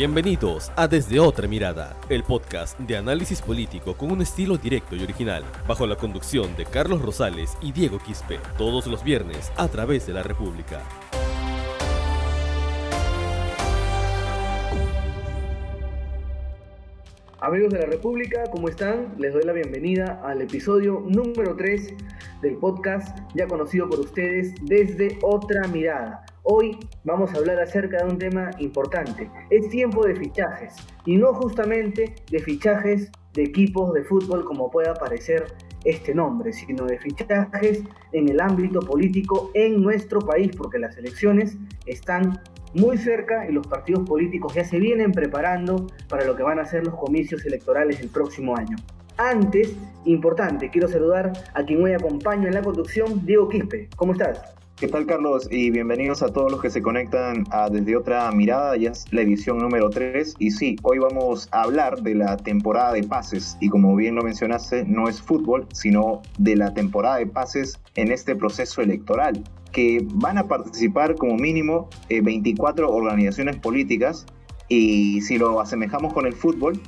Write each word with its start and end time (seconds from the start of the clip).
Bienvenidos 0.00 0.72
a 0.76 0.88
Desde 0.88 1.20
Otra 1.20 1.46
Mirada, 1.46 1.94
el 2.08 2.22
podcast 2.22 2.78
de 2.80 2.96
análisis 2.96 3.42
político 3.42 3.94
con 3.98 4.10
un 4.10 4.22
estilo 4.22 4.56
directo 4.56 4.96
y 4.96 5.02
original, 5.02 5.44
bajo 5.68 5.86
la 5.86 5.96
conducción 5.96 6.56
de 6.56 6.64
Carlos 6.64 7.02
Rosales 7.02 7.58
y 7.60 7.70
Diego 7.70 7.98
Quispe, 7.98 8.38
todos 8.56 8.86
los 8.86 9.04
viernes 9.04 9.52
a 9.58 9.68
través 9.68 10.06
de 10.06 10.14
la 10.14 10.22
República. 10.22 10.80
Amigos 17.40 17.70
de 17.70 17.80
la 17.80 17.86
República, 17.86 18.44
¿cómo 18.50 18.70
están? 18.70 19.14
Les 19.18 19.34
doy 19.34 19.42
la 19.42 19.52
bienvenida 19.52 20.22
al 20.24 20.40
episodio 20.40 21.04
número 21.06 21.54
3 21.56 21.94
del 22.40 22.56
podcast 22.56 23.18
ya 23.34 23.46
conocido 23.46 23.86
por 23.90 24.00
ustedes 24.00 24.54
desde 24.62 25.18
otra 25.20 25.68
mirada. 25.68 26.24
Hoy 26.42 26.78
vamos 27.04 27.34
a 27.34 27.36
hablar 27.36 27.60
acerca 27.60 27.98
de 27.98 28.10
un 28.10 28.18
tema 28.18 28.50
importante. 28.58 29.30
Es 29.50 29.68
tiempo 29.68 30.06
de 30.06 30.16
fichajes 30.16 30.74
y 31.04 31.16
no 31.16 31.34
justamente 31.34 32.14
de 32.30 32.38
fichajes 32.38 33.12
de 33.34 33.42
equipos 33.42 33.92
de 33.92 34.04
fútbol 34.04 34.46
como 34.46 34.70
pueda 34.70 34.94
parecer 34.94 35.44
este 35.84 36.14
nombre, 36.14 36.54
sino 36.54 36.86
de 36.86 36.98
fichajes 36.98 37.82
en 38.12 38.28
el 38.30 38.40
ámbito 38.40 38.80
político 38.80 39.50
en 39.52 39.82
nuestro 39.82 40.20
país, 40.20 40.50
porque 40.56 40.78
las 40.78 40.96
elecciones 40.96 41.58
están 41.84 42.40
muy 42.74 42.96
cerca 42.96 43.46
y 43.46 43.52
los 43.52 43.66
partidos 43.66 44.08
políticos 44.08 44.54
ya 44.54 44.64
se 44.64 44.78
vienen 44.78 45.12
preparando 45.12 45.88
para 46.08 46.24
lo 46.24 46.36
que 46.36 46.42
van 46.42 46.58
a 46.58 46.64
ser 46.64 46.84
los 46.86 46.94
comicios 46.94 47.44
electorales 47.44 48.00
el 48.00 48.08
próximo 48.08 48.56
año. 48.56 48.76
Antes, 49.18 49.76
importante, 50.06 50.70
quiero 50.70 50.88
saludar 50.88 51.32
a 51.52 51.64
quien 51.64 51.82
hoy 51.82 51.92
acompaña 51.92 52.48
en 52.48 52.54
la 52.54 52.62
conducción, 52.62 53.26
Diego 53.26 53.48
Quispe. 53.48 53.90
¿Cómo 53.96 54.12
estás? 54.12 54.59
¿Qué 54.80 54.88
tal 54.88 55.04
Carlos? 55.04 55.46
Y 55.50 55.70
bienvenidos 55.70 56.22
a 56.22 56.32
todos 56.32 56.50
los 56.50 56.62
que 56.62 56.70
se 56.70 56.80
conectan 56.80 57.44
a 57.50 57.68
Desde 57.68 57.98
Otra 57.98 58.32
Mirada, 58.32 58.78
ya 58.78 58.92
es 58.92 59.04
la 59.12 59.20
edición 59.20 59.58
número 59.58 59.90
3. 59.90 60.36
Y 60.38 60.52
sí, 60.52 60.76
hoy 60.82 60.98
vamos 60.98 61.50
a 61.52 61.64
hablar 61.64 62.00
de 62.00 62.14
la 62.14 62.38
temporada 62.38 62.94
de 62.94 63.02
pases. 63.02 63.58
Y 63.60 63.68
como 63.68 63.94
bien 63.94 64.14
lo 64.14 64.22
mencionaste, 64.22 64.86
no 64.86 65.06
es 65.06 65.20
fútbol, 65.20 65.66
sino 65.74 66.22
de 66.38 66.56
la 66.56 66.72
temporada 66.72 67.18
de 67.18 67.26
pases 67.26 67.78
en 67.94 68.10
este 68.10 68.34
proceso 68.34 68.80
electoral, 68.80 69.44
que 69.70 69.98
van 70.14 70.38
a 70.38 70.48
participar 70.48 71.14
como 71.16 71.36
mínimo 71.36 71.90
24 72.08 72.86
eh, 72.86 72.90
organizaciones 72.90 73.56
políticas. 73.56 74.24
Y 74.70 75.20
si 75.20 75.36
lo 75.36 75.60
asemejamos 75.60 76.14
con 76.14 76.24
el 76.24 76.32
fútbol, 76.32 76.80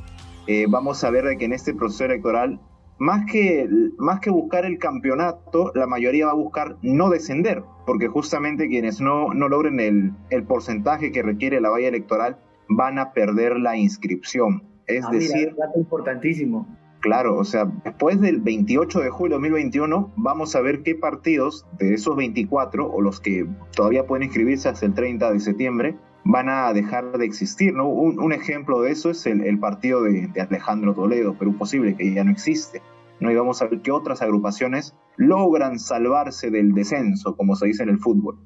eh, 0.46 0.64
vamos 0.66 1.04
a 1.04 1.10
ver 1.10 1.36
que 1.36 1.44
en 1.44 1.52
este 1.52 1.74
proceso 1.74 2.06
electoral 2.06 2.58
más 3.02 3.26
que, 3.26 3.68
más 3.98 4.20
que 4.20 4.30
buscar 4.30 4.64
el 4.64 4.78
campeonato, 4.78 5.72
la 5.74 5.88
mayoría 5.88 6.26
va 6.26 6.32
a 6.32 6.36
buscar 6.36 6.76
no 6.82 7.10
descender, 7.10 7.64
porque 7.84 8.06
justamente 8.06 8.68
quienes 8.68 9.00
no, 9.00 9.34
no 9.34 9.48
logren 9.48 9.80
el, 9.80 10.12
el 10.30 10.44
porcentaje 10.44 11.10
que 11.10 11.20
requiere 11.20 11.60
la 11.60 11.70
valla 11.70 11.88
electoral 11.88 12.36
van 12.68 13.00
a 13.00 13.12
perder 13.12 13.58
la 13.58 13.76
inscripción. 13.76 14.62
Es 14.86 15.04
ah, 15.04 15.10
decir, 15.10 15.52
mira, 15.52 15.66
importantísimo. 15.74 16.68
Claro, 17.00 17.36
o 17.38 17.44
sea, 17.44 17.64
después 17.84 18.20
del 18.20 18.40
28 18.40 19.00
de 19.00 19.10
julio 19.10 19.38
de 19.38 19.48
2021 19.48 20.12
vamos 20.14 20.54
a 20.54 20.60
ver 20.60 20.84
qué 20.84 20.94
partidos 20.94 21.66
de 21.80 21.94
esos 21.94 22.14
24 22.14 22.88
o 22.88 23.00
los 23.00 23.18
que 23.18 23.48
todavía 23.74 24.06
pueden 24.06 24.26
inscribirse 24.26 24.68
hasta 24.68 24.86
el 24.86 24.94
30 24.94 25.32
de 25.32 25.40
septiembre 25.40 25.96
van 26.24 26.48
a 26.48 26.72
dejar 26.72 27.18
de 27.18 27.24
existir. 27.24 27.74
¿no? 27.74 27.88
Un, 27.88 28.32
ejemplo 28.32 28.80
de 28.82 28.92
eso 28.92 29.10
es 29.10 29.26
el, 29.26 29.58
partido 29.58 30.02
de, 30.02 30.28
de, 30.28 30.40
Alejandro 30.40 30.94
Toledo, 30.94 31.34
Perú 31.34 31.56
Posible, 31.56 31.96
que 31.96 32.12
ya 32.12 32.24
no 32.24 32.30
existe. 32.30 32.82
¿no? 33.20 33.30
Y 33.30 33.36
vamos 33.36 33.62
a 33.62 33.66
ver 33.66 33.80
qué 33.80 33.90
otras 33.90 34.22
agrupaciones 34.22 34.94
logran 35.16 35.78
salvarse 35.78 36.50
del 36.50 36.72
descenso, 36.72 37.36
como 37.36 37.56
se 37.56 37.66
dice 37.66 37.82
en 37.82 37.90
el 37.90 37.98
fútbol. 37.98 38.38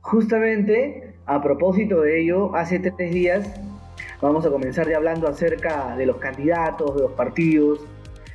Justamente, 0.00 1.14
a 1.26 1.42
propósito 1.42 2.00
de 2.00 2.22
ello, 2.22 2.54
hace 2.54 2.78
tres 2.78 3.12
días 3.12 3.60
vamos 4.20 4.46
a 4.46 4.50
comenzar 4.50 4.88
ya 4.88 4.96
hablando 4.96 5.28
acerca 5.28 5.96
de 5.96 6.06
los 6.06 6.16
candidatos, 6.18 6.94
de 6.94 7.02
los 7.02 7.12
partidos. 7.12 7.84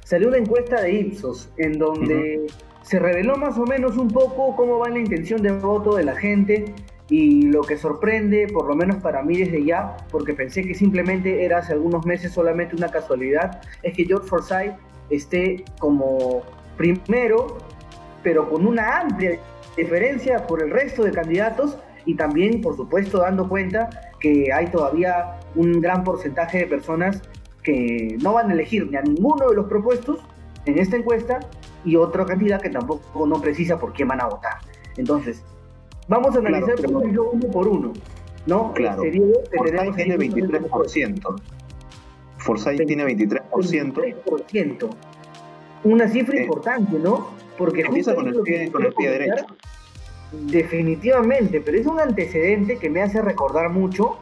Salió 0.03 0.27
una 0.27 0.37
encuesta 0.37 0.81
de 0.81 0.93
Ipsos 0.93 1.49
en 1.57 1.79
donde 1.79 2.47
se 2.81 2.99
reveló 2.99 3.37
más 3.37 3.57
o 3.57 3.65
menos 3.65 3.97
un 3.97 4.09
poco 4.09 4.55
cómo 4.55 4.79
va 4.79 4.89
la 4.89 4.99
intención 4.99 5.41
de 5.41 5.51
voto 5.51 5.95
de 5.95 6.03
la 6.03 6.15
gente 6.15 6.73
y 7.11 7.41
lo 7.41 7.61
que 7.61 7.77
sorprende, 7.77 8.47
por 8.47 8.65
lo 8.65 8.73
menos 8.73 8.95
para 9.03 9.21
mí 9.21 9.37
desde 9.37 9.65
ya, 9.65 9.97
porque 10.09 10.33
pensé 10.33 10.63
que 10.63 10.73
simplemente 10.73 11.43
era 11.43 11.57
hace 11.57 11.73
algunos 11.73 12.05
meses 12.05 12.31
solamente 12.31 12.73
una 12.73 12.87
casualidad, 12.87 13.61
es 13.83 13.93
que 13.93 14.05
George 14.05 14.29
Forsyth 14.29 14.75
esté 15.09 15.65
como 15.77 16.41
primero, 16.77 17.57
pero 18.23 18.49
con 18.49 18.65
una 18.65 19.01
amplia 19.01 19.37
diferencia 19.75 20.47
por 20.47 20.63
el 20.63 20.71
resto 20.71 21.03
de 21.03 21.11
candidatos 21.11 21.77
y 22.05 22.15
también, 22.15 22.61
por 22.61 22.77
supuesto, 22.77 23.17
dando 23.19 23.49
cuenta 23.49 23.89
que 24.21 24.53
hay 24.53 24.67
todavía 24.67 25.37
un 25.55 25.81
gran 25.81 26.05
porcentaje 26.05 26.59
de 26.59 26.67
personas 26.67 27.21
que 27.61 28.15
no 28.21 28.35
van 28.35 28.51
a 28.51 28.53
elegir 28.53 28.89
ni 28.89 28.95
a 28.95 29.01
ninguno 29.01 29.49
de 29.49 29.55
los 29.57 29.65
propuestos 29.67 30.21
en 30.65 30.79
esta 30.79 30.95
encuesta 30.95 31.41
y 31.83 31.97
otra 31.97 32.25
cantidad 32.25 32.61
que 32.61 32.69
tampoco 32.69 33.27
no 33.27 33.41
precisa 33.41 33.77
por 33.77 33.91
quién 33.91 34.07
van 34.07 34.21
a 34.21 34.27
votar. 34.27 34.59
Entonces, 34.95 35.43
vamos 36.11 36.35
a 36.35 36.39
analizar 36.39 36.75
uno 36.87 37.39
por 37.51 37.67
uno. 37.67 37.93
¿no? 38.45 38.73
Claro. 38.73 39.03
Este, 39.03 39.19
Forsyth 39.49 39.95
tiene 39.95 40.17
23%. 40.17 41.41
Forsyth 42.37 42.85
tiene 42.85 43.05
23%. 43.05 43.93
23%. 43.93 44.89
Una 45.83 46.07
cifra 46.07 46.37
eh, 46.37 46.43
importante, 46.43 46.99
¿no? 46.99 47.29
Porque 47.57 47.81
empieza 47.81 48.13
con 48.13 48.27
el, 48.27 48.41
pie, 48.41 48.71
con 48.71 48.85
el 48.85 48.93
pie 48.93 49.09
derecho. 49.09 49.45
Definitivamente, 50.31 51.61
pero 51.61 51.77
es 51.77 51.85
un 51.85 51.99
antecedente 51.99 52.77
que 52.77 52.89
me 52.89 53.01
hace 53.01 53.21
recordar 53.21 53.69
mucho 53.69 54.17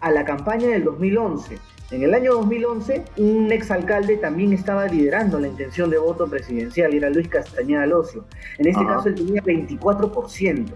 a 0.00 0.10
la 0.10 0.24
campaña 0.24 0.68
del 0.68 0.84
2011. 0.84 1.58
En 1.90 2.02
el 2.02 2.12
año 2.12 2.34
2011, 2.34 3.04
un 3.16 3.50
exalcalde 3.50 4.18
también 4.18 4.52
estaba 4.52 4.86
liderando 4.86 5.40
la 5.40 5.48
intención 5.48 5.88
de 5.88 5.96
voto 5.96 6.28
presidencial, 6.28 6.92
era 6.92 7.08
Luis 7.08 7.28
Castañeda 7.28 7.86
Locio. 7.86 8.26
En 8.58 8.68
este 8.68 8.84
caso, 8.84 9.08
él 9.08 9.14
tenía 9.14 9.42
24%, 9.42 10.66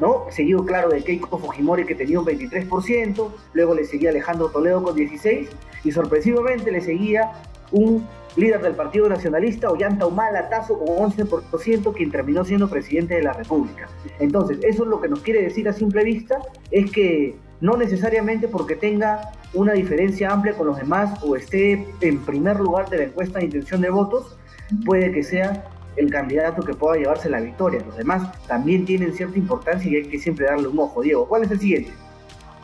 ¿no? 0.00 0.24
Seguido, 0.30 0.64
claro, 0.64 0.88
de 0.88 1.04
Keiko 1.04 1.36
Fujimori, 1.36 1.84
que 1.84 1.94
tenía 1.94 2.18
un 2.18 2.24
23%, 2.24 3.30
luego 3.52 3.74
le 3.74 3.84
seguía 3.84 4.08
Alejandro 4.08 4.48
Toledo 4.48 4.82
con 4.82 4.96
16%, 4.96 5.48
y 5.84 5.92
sorpresivamente 5.92 6.72
le 6.72 6.80
seguía 6.80 7.32
un 7.70 8.08
líder 8.36 8.62
del 8.62 8.74
Partido 8.74 9.10
Nacionalista, 9.10 9.70
Ollanta 9.70 10.06
Humala 10.06 10.48
Tazo, 10.48 10.78
con 10.78 10.88
11%, 10.88 11.92
quien 11.92 12.10
terminó 12.10 12.46
siendo 12.46 12.70
presidente 12.70 13.16
de 13.16 13.22
la 13.24 13.34
República. 13.34 13.90
Entonces, 14.20 14.58
eso 14.62 14.84
es 14.84 14.88
lo 14.88 15.02
que 15.02 15.08
nos 15.08 15.20
quiere 15.20 15.42
decir 15.42 15.68
a 15.68 15.74
simple 15.74 16.02
vista, 16.02 16.38
es 16.70 16.90
que 16.90 17.36
no 17.60 17.76
necesariamente 17.76 18.48
porque 18.48 18.74
tenga 18.74 19.32
una 19.54 19.72
diferencia 19.72 20.30
amplia 20.30 20.54
con 20.54 20.66
los 20.66 20.76
demás 20.76 21.22
o 21.22 21.36
esté 21.36 21.86
en 22.00 22.18
primer 22.20 22.58
lugar 22.58 22.88
de 22.88 22.98
la 22.98 23.04
encuesta 23.04 23.38
de 23.38 23.46
intención 23.46 23.80
de 23.80 23.90
votos, 23.90 24.38
puede 24.84 25.12
que 25.12 25.22
sea 25.22 25.64
el 25.96 26.10
candidato 26.10 26.62
que 26.62 26.74
pueda 26.74 26.96
llevarse 26.96 27.28
la 27.28 27.40
victoria. 27.40 27.82
Los 27.86 27.96
demás 27.96 28.30
también 28.46 28.84
tienen 28.84 29.12
cierta 29.12 29.38
importancia 29.38 29.90
y 29.90 29.96
hay 29.96 30.04
que 30.04 30.18
siempre 30.18 30.46
darle 30.46 30.68
un 30.68 30.78
ojo. 30.78 31.02
Diego, 31.02 31.28
¿cuál 31.28 31.42
es 31.42 31.50
el 31.50 31.60
siguiente? 31.60 31.92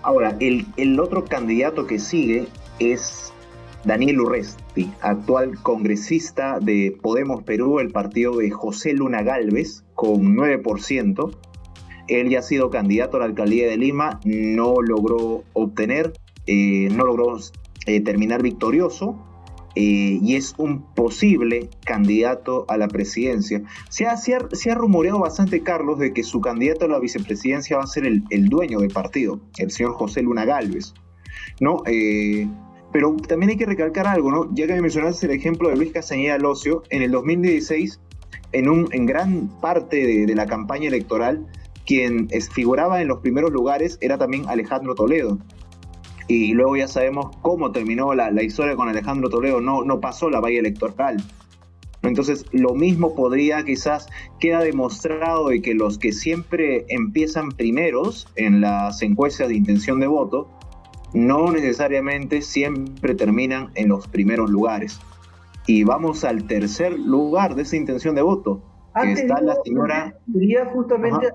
Ahora, 0.03 0.37
el, 0.41 0.67
el 0.77 0.99
otro 1.01 1.25
candidato 1.25 1.87
que 1.87 1.99
sigue 1.99 2.47
es 2.79 3.33
Daniel 3.85 4.21
Urresti, 4.21 4.91
actual 5.01 5.59
congresista 5.63 6.59
de 6.61 6.97
Podemos 7.03 7.43
Perú, 7.43 7.81
el 7.81 7.91
partido 7.91 8.37
de 8.37 8.51
José 8.51 8.93
Luna 8.93 9.23
Galvez, 9.23 9.85
con 9.95 10.37
9%. 10.37 11.37
Él 12.09 12.31
ya 12.31 12.39
ha 12.39 12.43
sido 12.43 12.71
candidato 12.71 13.17
a 13.17 13.21
la 13.21 13.27
alcaldía 13.27 13.69
de 13.69 13.77
Lima, 13.77 14.19
no 14.25 14.81
logró 14.81 15.43
obtener, 15.53 16.13
eh, 16.51 16.89
no 16.91 17.05
logró 17.05 17.37
eh, 17.85 18.01
terminar 18.01 18.43
victorioso 18.43 19.19
eh, 19.75 20.19
y 20.23 20.35
es 20.35 20.55
un 20.57 20.95
posible 20.95 21.69
candidato 21.85 22.65
a 22.69 22.79
la 22.79 22.89
presidencia. 22.89 23.63
Se 23.91 24.07
ha, 24.07 24.17
se, 24.17 24.35
ha, 24.35 24.75
rumoreado 24.75 25.19
bastante, 25.19 25.63
Carlos, 25.63 25.99
de 25.99 26.15
que 26.15 26.23
su 26.23 26.41
candidato 26.41 26.87
a 26.87 26.89
la 26.89 26.99
vicepresidencia 26.99 27.77
va 27.77 27.85
a 27.85 27.87
ser 27.87 28.07
el, 28.07 28.25
el 28.31 28.49
dueño 28.49 28.79
del 28.79 28.91
partido, 28.91 29.41
el 29.59 29.71
señor 29.71 29.93
José 29.93 30.23
Luna 30.23 30.47
Galvez. 30.47 30.95
¿no? 31.61 31.83
Pero 32.93 33.15
también 33.17 33.51
hay 33.51 33.57
que 33.59 33.67
recalcar 33.67 34.07
algo, 34.07 34.31
¿no? 34.31 34.49
Ya 34.55 34.67
que 34.67 34.73
me 34.73 34.81
mencionaste 34.81 35.27
el 35.27 35.33
ejemplo 35.33 35.69
de 35.69 35.77
Luis 35.77 35.93
Castañeda 35.93 36.39
Locio, 36.39 36.83
en 36.89 37.03
el 37.03 37.11
2016, 37.11 38.01
en, 38.53 38.71
un, 38.71 38.89
en 38.93 39.05
gran 39.05 39.49
parte 39.61 40.27
de, 40.27 40.35
la 40.35 40.47
campaña 40.47 40.89
electoral, 40.89 41.47
quien 41.85 42.31
figuraba 42.31 43.03
en 43.03 43.09
los 43.09 43.19
primeros 43.21 43.53
lugares 43.53 43.99
era 44.01 44.17
también 44.17 44.49
Alejandro 44.49 44.95
Toledo. 44.95 45.39
Y 46.29 46.53
luego 46.53 46.77
ya 46.77 46.89
sabemos 46.89 47.37
cómo 47.41 47.73
terminó 47.73 48.15
la, 48.15 48.43
historia 48.43 48.77
con 48.77 48.89
Alejandro 48.89 49.31
Toledo, 49.31 49.61
no, 49.61 49.83
no 49.83 50.01
pasó 50.01 50.29
la 50.29 50.41
valla 50.41 50.61
electoral. 50.61 51.17
Entonces, 52.03 52.45
lo 52.53 52.75
mismo 52.75 53.15
podría 53.15 53.65
quizás 53.65 54.07
queda 54.39 54.61
demostrado 54.61 55.49
de 55.49 55.61
que 55.63 55.75
los 55.75 55.99
que 55.99 56.13
siempre 56.13 56.85
empiezan 56.89 57.51
primeros 57.51 58.29
en 58.37 58.61
las 58.61 59.03
encuestas 59.03 59.49
de 59.49 59.57
intención 59.57 59.99
de 59.99 60.07
voto 60.07 60.49
no 61.15 61.51
necesariamente 61.51 62.43
siempre 62.43 63.15
terminan 63.15 63.71
en 63.75 63.89
los 63.89 64.07
primeros 64.09 64.51
lugares. 64.51 65.01
Y 65.67 65.85
vamos 65.85 66.25
al 66.25 66.45
tercer 66.47 66.99
lugar 66.99 67.55
de 67.55 67.63
esa 67.63 67.77
intención 67.77 68.15
de 68.15 68.23
voto, 68.23 68.63
que 69.03 69.13
está 69.13 69.41
la 69.41 69.57
señora... 69.65 70.15
Quería 70.33 70.67
justamente, 70.67 71.29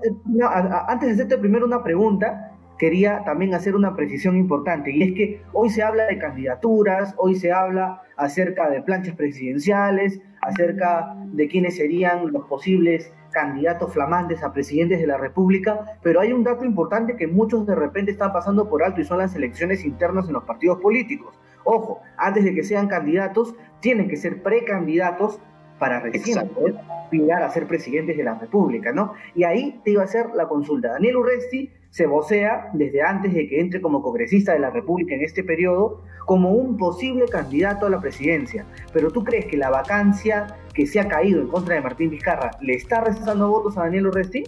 antes 0.88 1.08
de 1.08 1.14
hacerte 1.14 1.38
primero 1.38 1.66
una 1.66 1.82
pregunta, 1.82 2.53
quería 2.78 3.22
también 3.24 3.54
hacer 3.54 3.74
una 3.74 3.94
precisión 3.94 4.36
importante, 4.36 4.90
y 4.90 5.02
es 5.02 5.12
que 5.12 5.42
hoy 5.52 5.70
se 5.70 5.82
habla 5.82 6.06
de 6.06 6.18
candidaturas, 6.18 7.14
hoy 7.18 7.34
se 7.36 7.52
habla 7.52 8.02
acerca 8.16 8.68
de 8.70 8.82
planchas 8.82 9.14
presidenciales, 9.14 10.20
acerca 10.42 11.14
de 11.26 11.48
quiénes 11.48 11.76
serían 11.76 12.32
los 12.32 12.44
posibles 12.46 13.12
candidatos 13.32 13.92
flamantes 13.92 14.42
a 14.42 14.52
presidentes 14.52 15.00
de 15.00 15.06
la 15.06 15.18
República, 15.18 15.98
pero 16.02 16.20
hay 16.20 16.32
un 16.32 16.44
dato 16.44 16.64
importante 16.64 17.16
que 17.16 17.26
muchos 17.26 17.66
de 17.66 17.74
repente 17.74 18.12
están 18.12 18.32
pasando 18.32 18.68
por 18.68 18.82
alto 18.82 19.00
y 19.00 19.04
son 19.04 19.18
las 19.18 19.34
elecciones 19.34 19.84
internas 19.84 20.28
en 20.28 20.34
los 20.34 20.44
partidos 20.44 20.80
políticos. 20.80 21.38
Ojo, 21.64 22.00
antes 22.16 22.44
de 22.44 22.54
que 22.54 22.62
sean 22.62 22.86
candidatos, 22.86 23.54
tienen 23.80 24.08
que 24.08 24.16
ser 24.16 24.42
precandidatos 24.42 25.40
para 25.78 26.00
recién 26.00 26.48
poder 26.48 26.76
aspirar 27.02 27.42
a 27.42 27.50
ser 27.50 27.66
presidentes 27.66 28.16
de 28.16 28.24
la 28.24 28.34
República, 28.38 28.92
¿no? 28.92 29.14
Y 29.34 29.44
ahí 29.44 29.80
te 29.84 29.90
iba 29.90 30.02
a 30.02 30.04
hacer 30.04 30.26
la 30.34 30.46
consulta. 30.46 30.92
Daniel 30.92 31.16
Urresti 31.16 31.70
se 31.94 32.06
vocea 32.06 32.70
desde 32.72 33.02
antes 33.02 33.32
de 33.32 33.46
que 33.46 33.60
entre 33.60 33.80
como 33.80 34.02
congresista 34.02 34.52
de 34.52 34.58
la 34.58 34.70
República 34.70 35.14
en 35.14 35.22
este 35.22 35.44
periodo 35.44 36.02
como 36.26 36.50
un 36.50 36.76
posible 36.76 37.26
candidato 37.26 37.86
a 37.86 37.90
la 37.90 38.00
presidencia. 38.00 38.66
Pero 38.92 39.12
tú 39.12 39.22
crees 39.22 39.46
que 39.46 39.56
la 39.56 39.70
vacancia 39.70 40.58
que 40.74 40.88
se 40.88 40.98
ha 40.98 41.06
caído 41.06 41.40
en 41.40 41.46
contra 41.46 41.76
de 41.76 41.82
Martín 41.82 42.10
Vizcarra 42.10 42.50
le 42.60 42.72
está 42.72 43.00
restando 43.00 43.48
votos 43.48 43.78
a 43.78 43.82
Daniel 43.82 44.08
Urresti? 44.08 44.42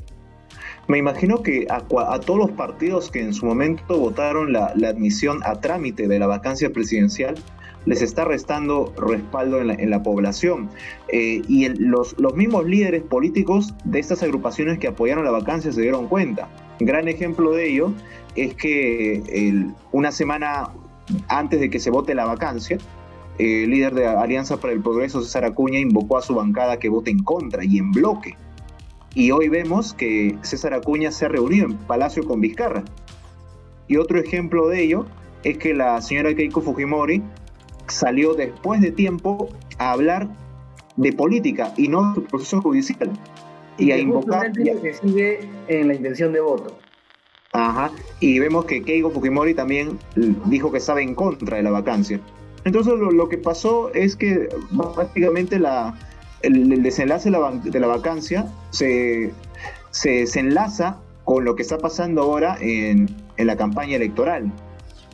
Me 0.89 0.99
imagino 0.99 1.41
que 1.41 1.69
a, 1.71 1.83
todos 1.83 2.37
los 2.37 2.51
partidos 2.51 3.13
que 3.13 3.21
en 3.21 3.33
su 3.33 3.47
momento 3.47 3.97
votaron 3.97 4.53
la, 4.53 4.73
admisión 4.89 5.39
a 5.45 5.61
trámite 5.61 6.09
de 6.09 6.19
la 6.19 6.27
vacancia 6.27 6.73
presidencial, 6.73 7.37
les 7.85 8.03
está 8.03 8.25
restando 8.25 8.93
respaldo 8.97 9.61
en 9.61 9.91
la, 9.91 10.03
población. 10.03 10.69
Eh, 11.13 11.43
y 11.47 11.69
los, 11.69 12.19
los 12.19 12.35
mismos 12.35 12.67
líderes 12.67 13.05
políticos 13.05 13.73
de 13.85 14.01
estas 14.01 14.25
agrupaciones 14.25 14.81
que 14.81 14.89
apoyaron 14.89 15.25
la 15.25 15.31
vacancia 15.31 15.71
se 15.71 15.83
dieron 15.83 16.09
cuenta. 16.09 16.49
Gran 16.81 17.09
ejemplo 17.09 17.53
de 17.53 17.71
ello 17.71 17.93
es 18.35 18.55
que 18.55 19.73
una 19.93 20.13
semana 20.13 20.71
antes 21.29 21.61
de 21.61 21.71
que 21.71 21.79
se 21.79 21.91
vote 21.91 22.15
la 22.15 22.27
vacancia, 22.27 22.79
el 23.39 23.71
líder 23.71 23.95
de 23.95 24.07
Alianza 24.07 24.59
para 24.59 24.73
el 24.73 24.83
Progreso, 24.83 25.23
César 25.23 25.45
Acuña, 25.45 25.79
invocó 25.79 26.19
a 26.19 26.23
su 26.23 26.35
bancada 26.35 26.79
que 26.79 26.89
vote 26.89 27.11
en 27.11 27.23
contra 27.23 27.65
y 27.65 27.79
en 27.79 27.93
bloque. 27.93 28.35
Y 29.15 29.31
hoy 29.31 29.49
vemos 29.49 29.95
que 29.95 30.37
César 30.43 30.75
Acuña 30.75 31.11
se 31.11 31.25
ha 31.25 31.29
reunido 31.29 31.67
en 31.67 31.77
Palacio 31.77 32.25
con 32.25 32.41
Vizcarra. 32.41 32.85
Y 33.89 33.97
otro 33.97 34.19
ejemplo 34.19 34.69
de 34.69 34.83
ello 34.83 35.07
es 35.43 35.59
que 35.59 35.75
la 35.75 36.01
señora 36.03 36.35
Keiko 36.35 36.61
Fujimori 36.61 37.23
salió 37.87 38.35
después 38.35 38.81
de 38.81 38.91
tiempo 38.91 39.49
a 39.79 39.93
hablar 39.93 40.29
de 40.97 41.13
política 41.13 41.73
y 41.77 41.89
no 41.89 42.15
de 42.15 42.23
proceso 42.23 42.61
judicial 42.61 43.11
y, 43.79 43.91
a 43.91 43.99
invocar. 43.99 44.53
que 44.53 44.95
sigue 44.95 45.49
en 45.69 45.89
la 45.89 45.95
intención 45.95 46.33
de 46.33 46.41
voto. 46.41 46.79
Ajá, 47.53 47.91
y 48.21 48.39
vemos 48.39 48.67
que 48.67 48.83
Keiko 48.83 49.11
Fujimori 49.11 49.55
también 49.55 49.99
dijo 50.47 50.71
que 50.71 50.79
estaba 50.79 51.01
en 51.01 51.15
contra 51.15 51.57
de 51.57 51.63
la 51.63 51.71
vacancia. 51.71 52.21
Entonces 52.65 52.95
lo, 52.99 53.29
que 53.29 53.39
pasó 53.39 53.93
es 53.95 54.17
que 54.17 54.49
prácticamente 54.95 55.59
la, 55.59 55.95
el, 56.43 56.83
desenlace 56.83 57.31
de 57.31 57.81
la, 57.81 57.87
vacancia 57.87 58.53
se, 58.71 59.33
se, 59.91 60.25
enlaza 60.39 60.99
con 61.25 61.45
lo 61.45 61.55
que 61.55 61.63
está 61.63 61.79
pasando 61.79 62.23
ahora 62.23 62.59
en, 62.61 63.09
en 63.37 63.47
la 63.47 63.57
campaña 63.57 63.97
electoral, 63.97 64.53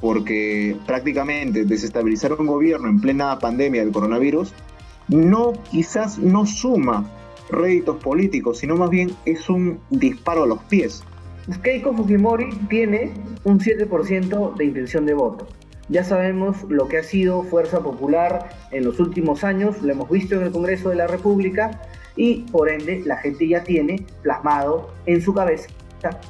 porque 0.00 0.76
prácticamente 0.86 1.64
desestabilizar 1.64 2.32
un 2.32 2.46
gobierno 2.46 2.88
en 2.88 3.00
plena 3.00 3.38
pandemia 3.38 3.84
del 3.84 3.92
coronavirus 3.92 4.52
no 5.08 5.52
quizás 5.70 6.18
no 6.18 6.46
suma 6.46 7.04
réditos 7.52 8.02
políticos, 8.02 8.58
sino 8.58 8.76
más 8.76 8.90
bien 8.90 9.10
es 9.24 9.48
un 9.48 9.80
disparo 9.90 10.44
a 10.44 10.46
los 10.46 10.58
pies. 10.64 11.04
Keiko 11.62 11.92
Fujimori 11.94 12.50
tiene 12.68 13.12
un 13.44 13.58
7% 13.58 14.54
de 14.54 14.64
intención 14.64 15.06
de 15.06 15.14
voto. 15.14 15.46
Ya 15.88 16.04
sabemos 16.04 16.62
lo 16.68 16.88
que 16.88 16.98
ha 16.98 17.02
sido 17.02 17.42
Fuerza 17.42 17.80
Popular 17.80 18.48
en 18.70 18.84
los 18.84 19.00
últimos 19.00 19.44
años, 19.44 19.82
lo 19.82 19.92
hemos 19.92 20.08
visto 20.08 20.36
en 20.36 20.42
el 20.42 20.52
Congreso 20.52 20.88
de 20.88 20.96
la 20.96 21.06
República 21.06 21.82
y 22.16 22.42
por 22.52 22.68
ende 22.68 23.02
la 23.04 23.16
gente 23.16 23.48
ya 23.48 23.64
tiene 23.64 24.06
plasmado 24.22 24.90
en 25.06 25.20
su 25.20 25.34
cabeza 25.34 25.68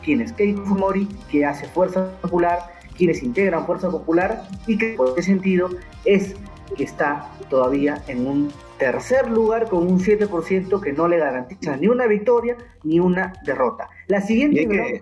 quién 0.05 0.21
es 0.21 0.33
Keiko 0.33 0.65
Fujimori, 0.65 1.09
qué 1.31 1.45
hace 1.45 1.67
Fuerza 1.69 2.11
Popular, 2.21 2.59
quiénes 2.97 3.23
integran 3.23 3.67
Fuerza 3.67 3.91
Popular 3.91 4.47
y 4.67 4.77
que 4.77 4.95
por 4.95 5.11
ese 5.11 5.23
sentido 5.23 5.71
es 6.05 6.35
que 6.77 6.85
está 6.85 7.31
todavía 7.49 8.03
en 8.09 8.27
un 8.27 8.53
tercer 8.82 9.31
lugar 9.31 9.69
con 9.69 9.87
un 9.87 10.00
7% 10.00 10.81
que 10.81 10.93
no 10.93 11.06
le 11.06 11.19
garantiza 11.19 11.76
ni 11.76 11.87
una 11.87 12.08
victoria 12.08 12.56
ni 12.82 12.99
una 12.99 13.32
derrota. 13.46 13.88
La 14.08 14.20
siguiente 14.20 14.62
es 14.62 15.00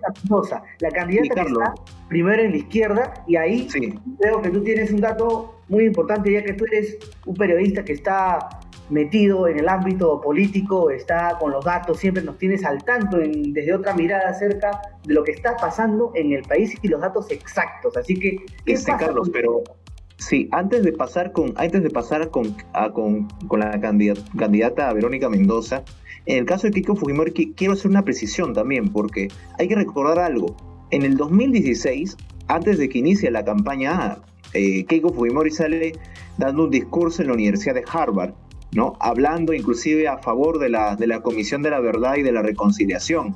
la 0.79 0.89
candidata 0.91 1.33
que 1.33 1.49
está 1.49 1.73
primero 2.07 2.43
en 2.43 2.51
la 2.51 2.57
izquierda 2.57 3.13
y 3.25 3.37
ahí 3.37 3.67
creo 4.19 4.39
que 4.43 4.51
tú 4.51 4.63
tienes 4.63 4.91
un 4.91 5.01
dato 5.01 5.55
muy 5.67 5.85
importante 5.85 6.31
ya 6.31 6.43
que 6.43 6.53
tú 6.53 6.65
eres 6.65 6.95
un 7.25 7.35
periodista 7.35 7.83
que 7.83 7.93
está 7.93 8.61
metido 8.91 9.47
en 9.47 9.57
el 9.57 9.67
ámbito 9.67 10.21
político, 10.21 10.91
está 10.91 11.37
con 11.39 11.51
los 11.51 11.65
datos, 11.65 11.97
siempre 11.97 12.21
nos 12.21 12.37
tienes 12.37 12.63
al 12.63 12.83
tanto 12.83 13.17
desde 13.17 13.73
otra 13.73 13.95
mirada 13.95 14.29
acerca 14.29 14.79
de 15.03 15.13
lo 15.15 15.23
que 15.23 15.31
está 15.31 15.55
pasando 15.55 16.11
en 16.13 16.33
el 16.33 16.43
país 16.43 16.77
y 16.83 16.87
los 16.87 17.01
datos 17.01 17.31
exactos. 17.31 17.97
Así 17.97 18.13
que, 18.13 18.45
¿qué 18.63 18.73
este, 18.73 18.91
Carlos, 18.99 19.31
pero 19.33 19.63
Sí, 20.21 20.47
antes 20.51 20.83
de 20.83 20.93
pasar 20.93 21.31
con, 21.31 21.53
antes 21.55 21.81
de 21.81 21.89
pasar 21.89 22.29
con, 22.29 22.55
con, 23.47 23.59
la 23.59 23.81
candidata, 23.81 24.93
Verónica 24.93 25.29
Mendoza, 25.29 25.83
en 26.27 26.37
el 26.37 26.45
caso 26.45 26.67
de 26.67 26.73
Keiko 26.73 26.95
Fujimori 26.95 27.31
quiero 27.55 27.73
hacer 27.73 27.89
una 27.89 28.03
precisión 28.05 28.53
también, 28.53 28.89
porque 28.89 29.29
hay 29.57 29.67
que 29.67 29.73
recordar 29.73 30.19
algo. 30.19 30.55
En 30.91 31.01
el 31.01 31.17
2016, 31.17 32.15
antes 32.47 32.77
de 32.77 32.87
que 32.87 32.99
inicie 32.99 33.31
la 33.31 33.43
campaña, 33.43 34.19
eh, 34.53 34.85
Keiko 34.85 35.11
Fujimori 35.11 35.49
sale 35.49 35.93
dando 36.37 36.65
un 36.65 36.69
discurso 36.69 37.23
en 37.23 37.29
la 37.29 37.33
Universidad 37.33 37.73
de 37.73 37.83
Harvard, 37.91 38.35
¿no? 38.73 38.93
hablando 38.99 39.55
inclusive 39.55 40.07
a 40.07 40.19
favor 40.19 40.59
de 40.59 40.69
la, 40.69 40.95
de 40.95 41.07
la 41.07 41.21
Comisión 41.21 41.63
de 41.63 41.71
la 41.71 41.79
Verdad 41.79 42.17
y 42.17 42.21
de 42.21 42.31
la 42.31 42.43
Reconciliación. 42.43 43.35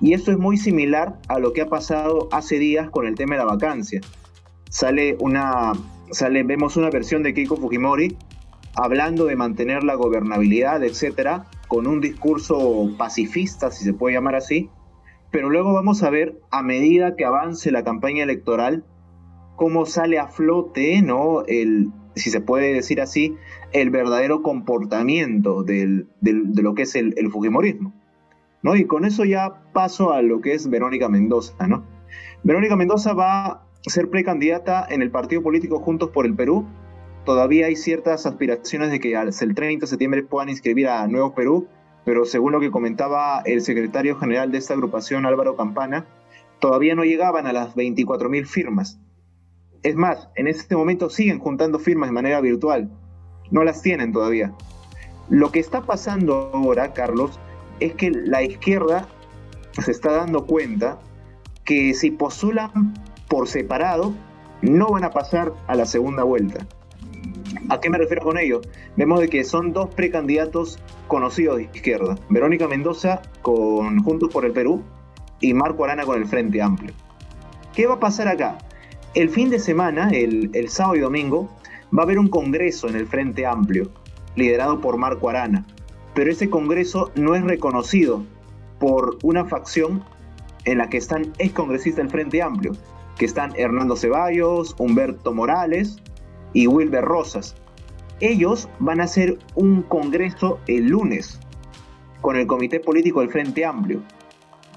Y 0.00 0.14
esto 0.14 0.32
es 0.32 0.38
muy 0.38 0.56
similar 0.56 1.18
a 1.28 1.38
lo 1.38 1.52
que 1.52 1.60
ha 1.60 1.66
pasado 1.66 2.30
hace 2.32 2.58
días 2.58 2.88
con 2.88 3.06
el 3.06 3.14
tema 3.14 3.34
de 3.34 3.40
la 3.40 3.44
vacancia. 3.44 4.00
Sale 4.70 5.16
una, 5.20 5.72
sale, 6.10 6.42
vemos 6.42 6.76
una 6.76 6.90
versión 6.90 7.22
de 7.22 7.34
Keiko 7.34 7.56
Fujimori 7.56 8.16
hablando 8.74 9.26
de 9.26 9.36
mantener 9.36 9.82
la 9.82 9.94
gobernabilidad, 9.94 10.84
etcétera, 10.84 11.46
con 11.66 11.86
un 11.86 12.00
discurso 12.00 12.90
pacifista, 12.96 13.70
si 13.70 13.84
se 13.84 13.92
puede 13.92 14.14
llamar 14.14 14.36
así. 14.36 14.70
Pero 15.30 15.50
luego 15.50 15.72
vamos 15.72 16.02
a 16.02 16.10
ver, 16.10 16.40
a 16.50 16.62
medida 16.62 17.16
que 17.16 17.24
avance 17.24 17.70
la 17.70 17.84
campaña 17.84 18.22
electoral, 18.22 18.84
cómo 19.56 19.84
sale 19.84 20.18
a 20.18 20.28
flote, 20.28 21.02
¿no? 21.02 21.44
El, 21.46 21.90
si 22.14 22.30
se 22.30 22.40
puede 22.40 22.72
decir 22.72 23.00
así, 23.00 23.34
el 23.72 23.90
verdadero 23.90 24.42
comportamiento 24.42 25.64
de 25.64 26.06
lo 26.22 26.74
que 26.74 26.82
es 26.82 26.94
el, 26.94 27.14
el, 27.16 27.30
Fujimorismo. 27.30 27.92
¿no? 28.62 28.76
Y 28.76 28.86
con 28.86 29.04
eso 29.04 29.24
ya 29.24 29.62
paso 29.72 30.12
a 30.12 30.22
lo 30.22 30.40
que 30.40 30.54
es 30.54 30.68
Verónica 30.70 31.08
Mendoza, 31.08 31.66
¿no? 31.66 31.84
Verónica 32.42 32.76
Mendoza 32.76 33.12
va 33.12 33.67
ser 33.82 34.10
precandidata 34.10 34.86
en 34.88 35.02
el 35.02 35.10
partido 35.10 35.42
político 35.42 35.80
Juntos 35.80 36.10
por 36.10 36.26
el 36.26 36.34
Perú. 36.34 36.66
Todavía 37.24 37.66
hay 37.66 37.76
ciertas 37.76 38.26
aspiraciones 38.26 38.90
de 38.90 39.00
que 39.00 39.14
el 39.14 39.54
30 39.54 39.84
de 39.84 39.86
septiembre 39.86 40.22
puedan 40.22 40.48
inscribir 40.48 40.88
a 40.88 41.06
Nuevo 41.06 41.34
Perú, 41.34 41.68
pero 42.04 42.24
según 42.24 42.52
lo 42.52 42.60
que 42.60 42.70
comentaba 42.70 43.42
el 43.44 43.60
secretario 43.60 44.16
general 44.16 44.50
de 44.50 44.58
esta 44.58 44.74
agrupación, 44.74 45.26
Álvaro 45.26 45.56
Campana, 45.56 46.06
todavía 46.58 46.94
no 46.94 47.04
llegaban 47.04 47.46
a 47.46 47.52
las 47.52 47.74
24.000 47.74 48.46
firmas. 48.46 48.98
Es 49.82 49.94
más, 49.94 50.28
en 50.34 50.48
este 50.48 50.74
momento 50.74 51.10
siguen 51.10 51.38
juntando 51.38 51.78
firmas 51.78 52.08
de 52.08 52.14
manera 52.14 52.40
virtual. 52.40 52.90
No 53.50 53.62
las 53.62 53.82
tienen 53.82 54.12
todavía. 54.12 54.52
Lo 55.28 55.52
que 55.52 55.60
está 55.60 55.82
pasando 55.82 56.50
ahora, 56.54 56.92
Carlos, 56.94 57.38
es 57.80 57.94
que 57.94 58.10
la 58.10 58.42
izquierda 58.42 59.06
se 59.72 59.90
está 59.90 60.12
dando 60.12 60.46
cuenta 60.46 60.98
que 61.64 61.94
si 61.94 62.10
postulan 62.10 62.94
por 63.28 63.48
separado 63.48 64.14
no 64.62 64.88
van 64.88 65.04
a 65.04 65.10
pasar 65.10 65.52
a 65.66 65.74
la 65.74 65.86
segunda 65.86 66.24
vuelta. 66.24 66.66
¿A 67.68 67.80
qué 67.80 67.90
me 67.90 67.98
refiero 67.98 68.22
con 68.22 68.38
ello? 68.38 68.60
Vemos 68.96 69.20
de 69.20 69.28
que 69.28 69.44
son 69.44 69.72
dos 69.72 69.94
precandidatos 69.94 70.78
conocidos 71.06 71.58
de 71.58 71.64
izquierda. 71.64 72.16
Verónica 72.28 72.66
Mendoza 72.66 73.22
con 73.42 74.02
Juntos 74.02 74.30
por 74.32 74.44
el 74.44 74.52
Perú 74.52 74.82
y 75.40 75.54
Marco 75.54 75.84
Arana 75.84 76.04
con 76.04 76.20
el 76.20 76.26
Frente 76.26 76.62
Amplio. 76.62 76.92
¿Qué 77.74 77.86
va 77.86 77.94
a 77.94 78.00
pasar 78.00 78.28
acá? 78.28 78.58
El 79.14 79.30
fin 79.30 79.50
de 79.50 79.58
semana, 79.58 80.10
el, 80.10 80.50
el 80.54 80.68
sábado 80.68 80.96
y 80.96 81.00
domingo, 81.00 81.50
va 81.96 82.02
a 82.02 82.04
haber 82.04 82.18
un 82.18 82.28
congreso 82.28 82.88
en 82.88 82.96
el 82.96 83.06
Frente 83.06 83.46
Amplio, 83.46 83.90
liderado 84.34 84.80
por 84.80 84.96
Marco 84.96 85.28
Arana. 85.28 85.66
Pero 86.14 86.30
ese 86.30 86.50
congreso 86.50 87.10
no 87.14 87.34
es 87.34 87.42
reconocido 87.42 88.24
por 88.78 89.18
una 89.22 89.44
facción 89.44 90.04
en 90.64 90.78
la 90.78 90.88
que 90.88 90.98
están 90.98 91.32
ex 91.38 91.52
congresistas 91.52 92.04
del 92.04 92.10
Frente 92.10 92.42
Amplio, 92.42 92.72
que 93.18 93.26
están 93.26 93.52
Hernando 93.56 93.96
Ceballos, 93.96 94.74
Humberto 94.78 95.34
Morales 95.34 95.96
y 96.52 96.66
Wilber 96.66 97.04
Rosas. 97.04 97.56
Ellos 98.20 98.68
van 98.78 99.00
a 99.00 99.04
hacer 99.04 99.38
un 99.54 99.82
congreso 99.82 100.58
el 100.66 100.88
lunes 100.88 101.38
con 102.20 102.36
el 102.36 102.46
Comité 102.46 102.80
Político 102.80 103.20
del 103.20 103.30
Frente 103.30 103.64
Amplio. 103.64 104.00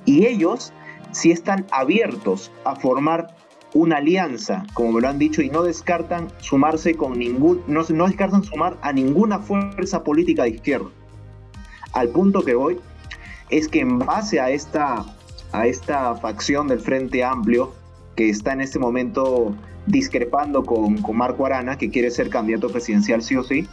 Y 0.05 0.25
ellos 0.25 0.74
si 1.12 1.31
están 1.31 1.65
abiertos 1.71 2.51
a 2.63 2.75
formar 2.75 3.36
una 3.74 3.98
alianza, 3.98 4.65
como 4.74 4.93
me 4.93 5.01
lo 5.01 5.10
han 5.10 5.19
dicho, 5.19 5.41
y 5.41 5.50
no 5.50 5.63
descartan 5.63 6.27
sumarse 6.39 6.95
con 6.95 7.17
ningún, 7.17 7.63
no, 7.67 7.81
no 7.89 8.07
descartan 8.07 8.43
sumar 8.43 8.77
a 8.81 8.91
ninguna 8.91 9.39
fuerza 9.39 10.03
política 10.03 10.43
de 10.43 10.50
izquierda. 10.50 10.89
Al 11.93 12.10
punto 12.10 12.43
que 12.43 12.55
voy 12.55 12.79
es 13.50 13.67
que 13.67 13.79
en 13.79 14.00
base 14.00 14.39
a 14.39 14.50
esta, 14.50 15.05
a 15.51 15.67
esta 15.67 16.15
facción 16.15 16.67
del 16.67 16.79
Frente 16.79 17.24
Amplio, 17.24 17.74
que 18.15 18.30
está 18.30 18.53
en 18.53 18.62
este 18.62 18.80
momento 18.80 19.56
discrepando 19.86 20.63
con, 20.63 21.01
con 21.01 21.18
Marco 21.18 21.46
Arana, 21.46 21.77
que 21.77 21.89
quiere 21.89 22.12
ser 22.12 22.30
candidato 22.30 22.70
presidencial 22.70 23.22
sí 23.22 23.36
o 23.36 23.44
sí, 23.44 23.68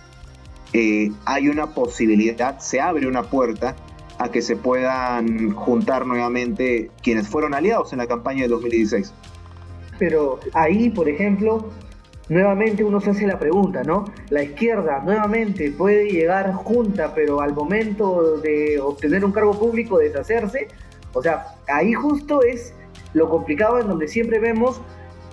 eh, 0.73 1.11
hay 1.25 1.49
una 1.49 1.75
posibilidad, 1.75 2.59
se 2.59 2.81
abre 2.81 3.07
una 3.07 3.23
puerta 3.23 3.75
a 4.19 4.31
que 4.31 4.43
se 4.43 4.57
puedan 4.57 5.53
juntar 5.53 6.07
nuevamente 6.07 6.91
quienes 7.03 7.29
fueron 7.29 7.55
aliados 7.55 7.93
en 7.93 7.99
la 7.99 8.07
campaña 8.07 8.43
de 8.43 8.49
2016. 8.49 9.15
Pero 9.99 10.41
ahí, 10.55 10.91
por 10.91 11.09
ejemplo, 11.09 11.71
nuevamente 12.29 12.85
uno 12.85 13.01
se 13.01 13.11
hace 13.11 13.27
la 13.27 13.39
pregunta, 13.39 13.83
¿no? 13.85 14.05
La 14.29 14.43
izquierda 14.43 15.01
nuevamente 15.05 15.71
puede 15.71 16.11
llegar 16.11 16.53
junta, 16.53 17.15
pero 17.15 17.41
al 17.41 17.55
momento 17.55 18.39
de 18.39 18.81
obtener 18.81 19.25
un 19.25 19.33
cargo 19.33 19.59
público 19.59 19.99
deshacerse. 19.99 20.69
O 21.15 21.23
sea, 21.23 21.55
ahí 21.69 21.95
justo 21.95 22.43
es 22.43 22.75
lo 23.15 23.29
complicado 23.29 23.81
en 23.81 23.89
donde 23.89 24.09
siempre 24.09 24.39
vemos 24.39 24.81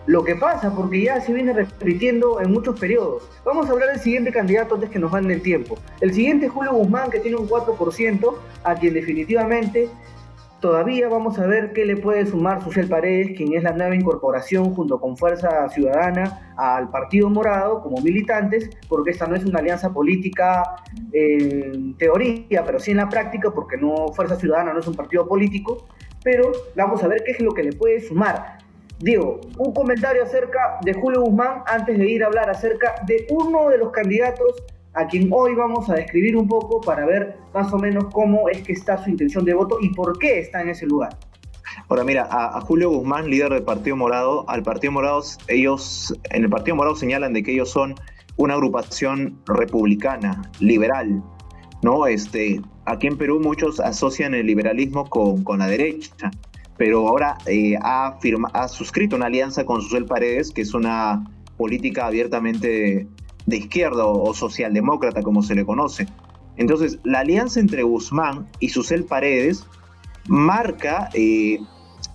lo 0.08 0.24
que 0.24 0.36
pasa, 0.36 0.74
porque 0.76 1.04
ya 1.04 1.20
se 1.20 1.34
viene 1.34 1.54
repitiendo 1.54 2.40
en 2.40 2.52
muchos 2.52 2.80
periodos. 2.80 3.30
Vamos 3.44 3.68
a 3.68 3.72
hablar 3.72 3.90
del 3.90 4.00
siguiente 4.00 4.32
candidato 4.32 4.76
antes 4.76 4.90
que 4.90 5.00
nos 5.00 5.12
manden 5.12 5.32
el 5.32 5.42
tiempo. 5.42 5.78
El 6.00 6.14
siguiente 6.14 6.46
es 6.46 6.52
Julio 6.52 6.74
Guzmán, 6.74 7.10
que 7.10 7.20
tiene 7.20 7.38
un 7.38 7.48
4%, 7.48 8.36
a 8.64 8.76
quien 8.76 8.94
definitivamente 8.94 9.90
todavía 10.60 11.10
vamos 11.10 11.38
a 11.38 11.46
ver 11.46 11.74
qué 11.74 11.86
le 11.86 11.98
puede 11.98 12.26
sumar 12.26 12.64
Susel 12.64 12.88
Paredes, 12.88 13.38
quien 13.38 13.54
es 13.54 13.64
la 13.64 13.72
nueva 13.74 13.96
incorporación 13.96 14.74
junto 14.74 15.00
con 15.00 15.18
Fuerza 15.18 15.70
Ciudadana 15.70 16.54
al 16.58 16.90
Partido 16.90 17.30
Morado 17.30 17.82
como 17.82 18.02
militantes, 18.02 18.70
porque 18.88 19.12
esta 19.12 19.28
no 19.28 19.36
es 19.36 19.46
una 19.46 19.60
alianza 19.60 19.94
política 19.94 20.64
en 21.12 21.96
teoría, 21.98 22.64
pero 22.66 22.80
sí 22.80 22.92
en 22.92 22.98
la 22.98 23.10
práctica, 23.10 23.52
porque 23.52 23.78
no 23.78 24.08
Fuerza 24.14 24.38
Ciudadana 24.38 24.74
no 24.74 24.80
es 24.80 24.88
un 24.88 24.96
partido 24.96 25.28
político, 25.28 25.86
pero 26.26 26.52
vamos 26.76 27.04
a 27.04 27.08
ver 27.08 27.24
qué 27.24 27.34
es 27.34 27.40
lo 27.40 27.52
que 27.52 27.62
le 27.62 27.72
puede 27.72 28.02
sumar. 28.02 28.58
Diego, 29.00 29.40
un 29.60 29.74
comentario 29.74 30.24
acerca 30.24 30.80
de 30.82 30.94
Julio 30.94 31.22
Guzmán 31.22 31.62
antes 31.68 32.00
de 32.00 32.10
ir 32.10 32.24
a 32.24 32.28
hablar 32.28 32.50
acerca 32.50 32.96
de 33.06 33.28
uno 33.30 33.70
de 33.70 33.78
los 33.78 33.92
candidatos 33.92 34.64
a 34.94 35.06
quien 35.06 35.30
hoy 35.32 35.54
vamos 35.54 35.88
a 35.90 35.94
describir 35.94 36.36
un 36.36 36.48
poco 36.48 36.82
para 36.82 37.06
ver 37.06 37.38
más 37.54 37.72
o 37.72 37.78
menos 37.78 38.06
cómo 38.12 38.50
es 38.50 38.64
que 38.64 38.74
está 38.74 38.98
su 38.98 39.12
intención 39.12 39.46
de 39.46 39.54
voto 39.54 39.78
y 39.82 39.94
por 39.94 40.18
qué 40.18 40.40
está 40.40 40.62
en 40.62 40.70
ese 40.70 40.88
lugar. 40.88 41.16
Ahora 41.90 42.04
mira, 42.04 42.28
a, 42.32 42.60
Julio 42.62 42.90
Guzmán, 42.90 43.30
líder 43.30 43.52
del 43.52 43.64
Partido 43.64 43.96
Morado, 43.96 44.50
al 44.50 44.64
Partido 44.64 44.94
Morado, 44.94 45.22
ellos, 45.48 46.12
en 46.32 46.46
el 46.46 46.50
Partido 46.50 46.76
Morado 46.76 46.96
señalan 46.96 47.34
de 47.34 47.44
que 47.44 47.52
ellos 47.52 47.70
son 47.70 47.94
una 48.38 48.56
agrupación 48.56 49.40
republicana, 49.46 50.50
liberal, 50.60 51.22
¿no? 51.84 52.08
Este, 52.08 52.62
aquí 52.86 53.08
en 53.08 53.18
Perú 53.18 53.40
muchos 53.40 53.80
asocian 53.80 54.34
el 54.34 54.46
liberalismo 54.46 55.10
con, 55.10 55.44
con 55.44 55.60
la 55.60 55.68
derecha, 55.68 56.32
pero 56.78 57.08
ahora 57.08 57.38
eh, 57.46 57.78
ha, 57.82 58.18
firma, 58.22 58.50
ha 58.54 58.68
suscrito 58.68 59.16
una 59.16 59.28
alianza 59.28 59.66
con 59.66 59.82
Susel 59.82 60.06
Paredes, 60.06 60.52
que 60.52 60.62
es 60.62 60.74
una 60.74 61.26
política 61.58 62.06
abiertamente 62.08 63.08
de 63.46 63.58
izquierda 63.58 64.06
o, 64.06 64.34
socialdemócrata, 64.34 65.22
como 65.22 65.44
se 65.44 65.56
le 65.56 65.66
conoce. 65.66 66.08
Entonces, 66.58 67.00
la 67.04 67.20
alianza 67.20 67.60
entre 67.60 67.84
Guzmán 67.84 68.48
y 68.60 68.70
Susel 68.70 69.06
Paredes 69.06 69.66
marca 70.28 71.10
eh, 71.14 71.60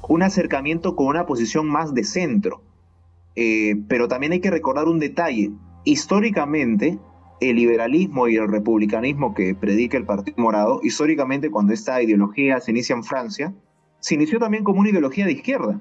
un 0.08 0.22
acercamiento 0.22 0.96
con 0.96 1.06
una 1.06 1.26
posición 1.26 1.68
más 1.68 1.94
de 1.94 2.04
centro. 2.04 2.62
Eh, 3.36 3.76
pero 3.88 4.08
también 4.08 4.32
hay 4.32 4.40
que 4.40 4.50
recordar 4.50 4.88
un 4.88 4.98
detalle. 4.98 5.50
Históricamente, 5.84 6.98
el 7.40 7.56
liberalismo 7.56 8.28
y 8.28 8.36
el 8.36 8.48
republicanismo 8.48 9.34
que 9.34 9.54
predica 9.54 9.96
el 9.96 10.04
Partido 10.04 10.36
Morado, 10.38 10.80
históricamente 10.82 11.50
cuando 11.50 11.72
esta 11.72 12.02
ideología 12.02 12.60
se 12.60 12.70
inicia 12.70 12.94
en 12.94 13.04
Francia, 13.04 13.54
se 14.00 14.14
inició 14.14 14.38
también 14.38 14.64
como 14.64 14.80
una 14.80 14.90
ideología 14.90 15.26
de 15.26 15.32
izquierda. 15.32 15.80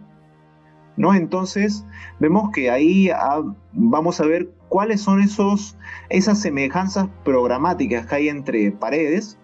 ¿no? 0.99 1.13
Entonces, 1.13 1.85
vemos 2.19 2.51
que 2.51 2.69
ahí 2.69 3.09
ah, 3.09 3.41
vamos 3.71 4.19
a 4.19 4.25
ver 4.25 4.49
cuáles 4.67 5.01
son 5.01 5.21
esos, 5.21 5.77
esas 6.09 6.41
semejanzas 6.41 7.07
programáticas 7.23 8.05
que 8.05 8.15
hay 8.15 8.29
entre 8.29 8.71
Paredes 8.71 9.39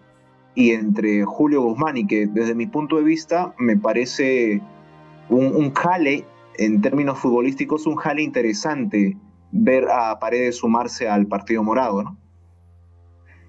y 0.54 0.72
entre 0.72 1.24
Julio 1.24 1.62
Guzmán, 1.62 1.98
y 1.98 2.08
que 2.08 2.28
desde 2.28 2.56
mi 2.56 2.68
punto 2.68 2.98
de 2.98 3.04
vista 3.04 3.54
me 3.58 3.78
parece 3.78 4.62
un, 5.30 5.74
jale, 5.74 6.26
en 6.58 6.82
términos 6.82 7.20
futbolísticos, 7.20 7.88
un 7.88 7.96
jale 7.96 8.22
interesante 8.22 9.18
ver 9.58 9.86
a 9.90 10.20
Paredes 10.20 10.58
sumarse 10.58 11.08
al 11.08 11.28
Partido 11.28 11.64
Morado, 11.64 12.04
¿no? 12.04 12.18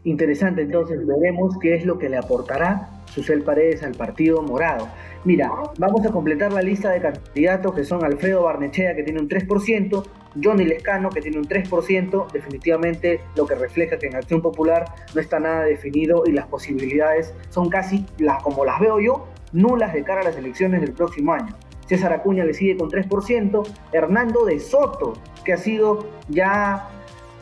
Interesante, 0.05 0.63
entonces 0.63 1.05
veremos 1.05 1.59
qué 1.61 1.75
es 1.75 1.85
lo 1.85 1.99
que 1.99 2.09
le 2.09 2.17
aportará 2.17 2.91
Susel 3.07 3.43
Paredes 3.43 3.83
al 3.83 3.95
Partido 3.95 4.41
Morado. 4.41 4.89
Mira, 5.25 5.51
vamos 5.79 6.07
a 6.07 6.13
completar 6.13 6.53
la 6.53 6.63
lista 6.63 6.91
de 6.91 7.01
candidatos 7.01 7.75
que 7.75 7.83
son 7.83 8.05
Alfredo 8.05 8.45
Barnechea, 8.45 8.95
que 8.95 9.03
tiene 9.03 9.21
un 9.21 9.29
3%, 9.29 10.05
Johnny 10.43 10.65
Lescano, 10.65 11.11
que 11.11 11.21
tiene 11.21 11.39
un 11.39 11.49
3%, 11.49 12.31
definitivamente 12.31 13.21
lo 13.35 13.47
que 13.47 13.57
refleja 13.57 13.99
que 13.99 14.07
en 14.07 14.15
Acción 14.15 14.43
Popular 14.43 14.85
no 15.13 15.21
está 15.21 15.41
nada 15.41 15.65
definido 15.65 16.23
y 16.25 16.31
las 16.31 16.47
posibilidades 16.47 17.35
son 17.49 17.69
casi, 17.69 18.07
las, 18.19 18.43
como 18.45 18.65
las 18.65 18.79
veo 18.79 19.01
yo, 19.01 19.27
nulas 19.53 19.93
de 19.93 20.05
cara 20.05 20.21
a 20.21 20.25
las 20.25 20.37
elecciones 20.37 20.83
del 20.83 20.93
próximo 20.93 21.33
año. 21.33 21.57
César 21.87 22.13
Acuña 22.13 22.45
le 22.45 22.55
sigue 22.55 22.77
con 22.77 22.91
3%, 22.91 23.63
Hernando 23.93 24.45
de 24.45 24.61
Soto, 24.61 25.15
que 25.45 25.53
ha 25.53 25.57
sido 25.57 26.07
ya 26.29 26.89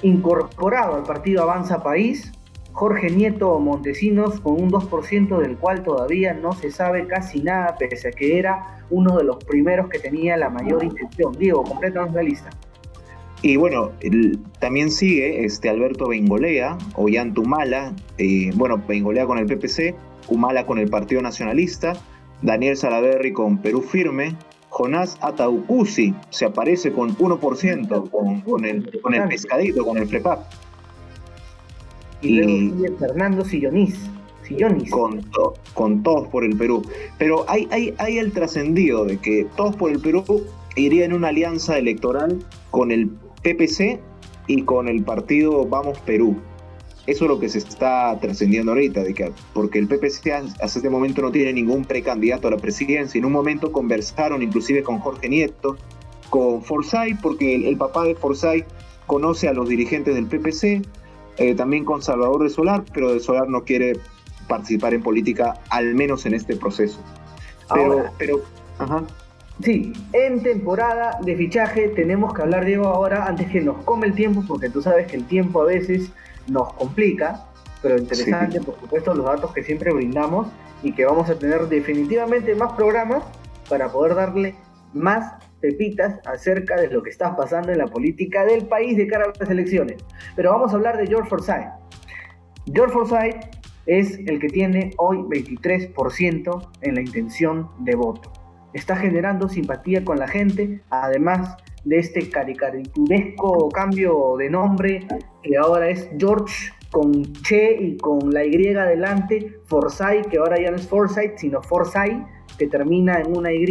incorporado 0.02 0.96
al 0.96 1.02
partido 1.04 1.42
Avanza 1.42 1.82
País, 1.82 2.32
Jorge 2.72 3.08
Nieto 3.08 3.58
Montesinos 3.60 4.40
con 4.40 4.60
un 4.60 4.70
2% 4.70 5.38
del 5.38 5.56
cual 5.56 5.82
todavía 5.84 6.34
no 6.34 6.52
se 6.52 6.70
sabe 6.70 7.06
casi 7.06 7.40
nada, 7.40 7.76
pese 7.78 8.08
a 8.08 8.10
que 8.10 8.38
era 8.38 8.84
uno 8.90 9.16
de 9.16 9.24
los 9.24 9.42
primeros 9.44 9.88
que 9.88 9.98
tenía 9.98 10.36
la 10.36 10.50
mayor 10.50 10.82
intención. 10.82 11.32
Diego, 11.38 11.62
complétanos 11.62 12.12
la 12.12 12.22
lista. 12.22 12.50
Y 13.42 13.56
bueno, 13.56 13.92
también 14.58 14.90
sigue 14.90 15.44
este 15.44 15.68
Alberto 15.68 16.08
Bengolea, 16.08 16.78
Ollantumala, 16.96 17.94
eh, 18.18 18.50
bueno, 18.54 18.82
Bengolea 18.88 19.26
con 19.26 19.38
el 19.38 19.46
PPC, 19.46 19.94
Humala 20.28 20.66
con 20.66 20.78
el 20.78 20.88
Partido 20.88 21.20
Nacionalista, 21.20 21.92
Daniel 22.42 22.76
Salaverri 22.76 23.32
con 23.32 23.58
Perú 23.58 23.80
Firme, 23.80 24.36
Jonás 24.68 25.16
Ataucusi 25.20 26.14
se 26.30 26.46
aparece 26.46 26.92
con 26.92 27.16
1% 27.16 28.10
con, 28.10 28.40
con, 28.40 28.64
el, 28.64 29.00
con 29.00 29.14
el 29.14 29.28
pescadito, 29.28 29.84
con 29.84 29.98
el 29.98 30.08
FREPAP. 30.08 30.40
Y, 32.22 32.40
Fernando 32.98 33.44
Sillonis. 33.44 34.10
Con, 34.90 35.22
con 35.72 36.02
todos 36.02 36.28
por 36.28 36.44
el 36.44 36.56
Perú. 36.56 36.82
Pero 37.18 37.46
hay, 37.48 37.66
hay, 37.70 37.94
hay 37.98 38.18
el 38.18 38.32
trascendido 38.32 39.04
de 39.04 39.18
que 39.18 39.46
todos 39.56 39.74
por 39.76 39.90
el 39.90 40.00
Perú 40.00 40.24
iría 40.76 41.04
en 41.04 41.12
una 41.12 41.28
alianza 41.28 41.78
electoral 41.78 42.44
con 42.70 42.90
el 42.90 43.08
PPC 43.42 44.00
y 44.46 44.62
con 44.62 44.88
el 44.88 45.02
partido 45.02 45.66
Vamos 45.66 45.98
Perú. 46.00 46.36
Eso 47.06 47.24
es 47.24 47.28
lo 47.28 47.38
que 47.38 47.48
se 47.48 47.58
está 47.58 48.18
trascendiendo 48.20 48.72
ahorita, 48.72 49.02
de 49.02 49.12
que, 49.12 49.30
porque 49.52 49.78
el 49.78 49.88
PPC 49.88 50.30
hasta 50.60 50.78
este 50.78 50.88
momento 50.88 51.20
no 51.20 51.30
tiene 51.30 51.52
ningún 51.52 51.84
precandidato 51.84 52.48
a 52.48 52.52
la 52.52 52.56
presidencia. 52.56 53.18
En 53.18 53.26
un 53.26 53.32
momento 53.32 53.72
conversaron 53.72 54.42
inclusive 54.42 54.82
con 54.82 54.98
Jorge 55.00 55.28
Nieto, 55.28 55.76
con 56.30 56.62
Forsyth, 56.62 57.20
porque 57.20 57.54
el, 57.54 57.66
el 57.66 57.76
papá 57.76 58.04
de 58.04 58.14
Forsyth 58.14 58.66
conoce 59.06 59.48
a 59.48 59.52
los 59.52 59.68
dirigentes 59.68 60.14
del 60.14 60.26
PPC, 60.26 60.86
eh, 61.36 61.54
también 61.54 61.84
con 61.84 62.00
Salvador 62.00 62.42
de 62.42 62.48
Solar, 62.48 62.84
pero 62.92 63.12
de 63.12 63.20
Solar 63.20 63.48
no 63.48 63.64
quiere 63.64 63.98
participar 64.48 64.94
en 64.94 65.02
política, 65.02 65.60
al 65.70 65.94
menos 65.94 66.26
en 66.26 66.34
este 66.34 66.56
proceso. 66.56 66.98
Pero, 67.72 68.04
pero, 68.18 68.40
ajá. 68.78 69.02
Sí, 69.62 69.92
en 70.12 70.42
temporada 70.42 71.18
de 71.24 71.36
fichaje 71.36 71.88
tenemos 71.88 72.34
que 72.34 72.42
hablar, 72.42 72.64
Diego, 72.64 72.86
ahora, 72.86 73.26
antes 73.26 73.48
que 73.50 73.60
nos 73.60 73.82
come 73.84 74.08
el 74.08 74.14
tiempo, 74.14 74.42
porque 74.46 74.68
tú 74.68 74.82
sabes 74.82 75.06
que 75.06 75.16
el 75.16 75.26
tiempo 75.26 75.62
a 75.62 75.66
veces 75.66 76.10
nos 76.48 76.72
complica, 76.74 77.46
pero 77.82 77.98
interesante, 77.98 78.60
por 78.60 78.78
supuesto, 78.80 79.14
los 79.14 79.26
datos 79.26 79.52
que 79.52 79.62
siempre 79.62 79.92
brindamos 79.92 80.48
y 80.82 80.92
que 80.92 81.04
vamos 81.04 81.28
a 81.30 81.38
tener 81.38 81.68
definitivamente 81.68 82.54
más 82.54 82.72
programas 82.72 83.22
para 83.68 83.90
poder 83.90 84.14
darle 84.14 84.54
más 84.92 85.34
pepitas 85.60 86.20
acerca 86.26 86.76
de 86.76 86.88
lo 86.88 87.02
que 87.02 87.10
está 87.10 87.34
pasando 87.36 87.72
en 87.72 87.78
la 87.78 87.86
política 87.86 88.44
del 88.44 88.66
país 88.66 88.96
de 88.96 89.06
cara 89.06 89.24
a 89.24 89.38
las 89.38 89.50
elecciones. 89.50 90.04
Pero 90.36 90.52
vamos 90.52 90.72
a 90.72 90.76
hablar 90.76 90.98
de 90.98 91.06
George 91.06 91.28
Forsyth. 91.28 91.72
George 92.72 92.92
Forsyth 92.92 93.64
es 93.86 94.18
el 94.26 94.38
que 94.38 94.48
tiene 94.48 94.92
hoy 94.98 95.18
23% 95.18 96.70
en 96.82 96.94
la 96.94 97.00
intención 97.00 97.70
de 97.80 97.94
voto. 97.94 98.32
Está 98.72 98.96
generando 98.96 99.48
simpatía 99.48 100.04
con 100.04 100.18
la 100.18 100.28
gente, 100.28 100.82
además 100.90 101.56
de 101.84 101.98
este 101.98 102.30
caricaturesco 102.30 103.68
cambio 103.68 104.36
de 104.38 104.50
nombre 104.50 105.06
que 105.42 105.56
ahora 105.56 105.90
es 105.90 106.08
George 106.18 106.72
con 106.90 107.24
Che 107.42 107.76
y 107.80 107.96
con 107.96 108.32
la 108.32 108.44
Y 108.44 108.68
adelante, 108.68 109.58
Forsyth, 109.64 110.26
que 110.30 110.38
ahora 110.38 110.60
ya 110.60 110.70
no 110.70 110.76
es 110.76 110.86
Forsyth, 110.86 111.38
sino 111.38 111.60
Forsyth, 111.60 112.24
que 112.56 112.68
termina 112.68 113.20
en 113.20 113.36
una 113.36 113.52
Y, 113.52 113.66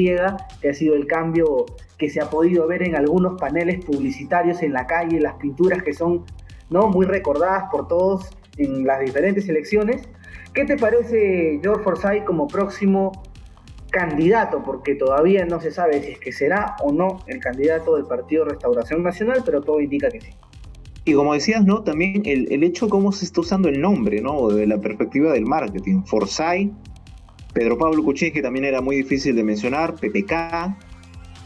que 0.62 0.70
ha 0.70 0.74
sido 0.74 0.94
el 0.96 1.08
cambio 1.08 1.66
que 1.98 2.10
se 2.10 2.20
ha 2.20 2.30
podido 2.30 2.68
ver 2.68 2.84
en 2.84 2.98
algunos 2.98 3.40
paneles 3.40 3.84
publicitarios 3.86 4.62
en 4.62 4.74
la 4.74 4.86
calle, 4.86 5.22
las 5.22 5.36
pinturas 5.36 5.82
que 5.84 5.94
son 5.94 6.26
¿no? 6.70 6.90
muy 6.90 7.06
recordadas 7.06 7.70
por 7.72 7.88
todos 7.88 8.30
en 8.58 8.86
las 8.86 9.00
diferentes 9.00 9.48
elecciones. 9.48 10.10
¿Qué 10.54 10.66
te 10.66 10.76
parece 10.76 11.60
George 11.64 11.82
Forsyth 11.82 12.26
como 12.26 12.48
próximo 12.48 13.24
candidato? 13.94 14.64
Porque 14.64 14.96
todavía 14.96 15.46
no 15.46 15.62
se 15.62 15.72
sabe 15.72 16.02
si 16.02 16.12
es 16.12 16.20
que 16.20 16.34
será 16.34 16.76
o 16.82 16.92
no 16.92 17.20
el 17.28 17.40
candidato 17.40 17.96
del 17.96 18.06
Partido 18.06 18.44
Restauración 18.44 19.04
Nacional, 19.04 19.44
pero 19.46 19.62
todo 19.62 19.80
indica 19.80 20.10
que 20.10 20.20
sí. 20.20 20.32
Y 21.06 21.14
como 21.14 21.34
decías, 21.34 21.64
¿no? 21.64 21.84
También 21.84 22.24
el, 22.26 22.52
el 22.52 22.64
hecho 22.64 22.90
cómo 22.90 23.12
se 23.12 23.26
está 23.26 23.42
usando 23.42 23.70
el 23.70 23.80
nombre, 23.80 24.22
¿no? 24.22 24.50
De 24.50 24.66
la 24.66 24.80
perspectiva 24.80 25.32
del 25.32 25.46
marketing. 25.46 26.04
Forsyth, 26.06 26.72
Pedro 27.54 27.78
Pablo 27.78 28.04
Cuchín, 28.04 28.34
que 28.34 28.42
también 28.42 28.66
era 28.66 28.82
muy 28.82 28.96
difícil 28.96 29.36
de 29.36 29.44
mencionar, 29.44 29.96
PPK, 29.96 30.76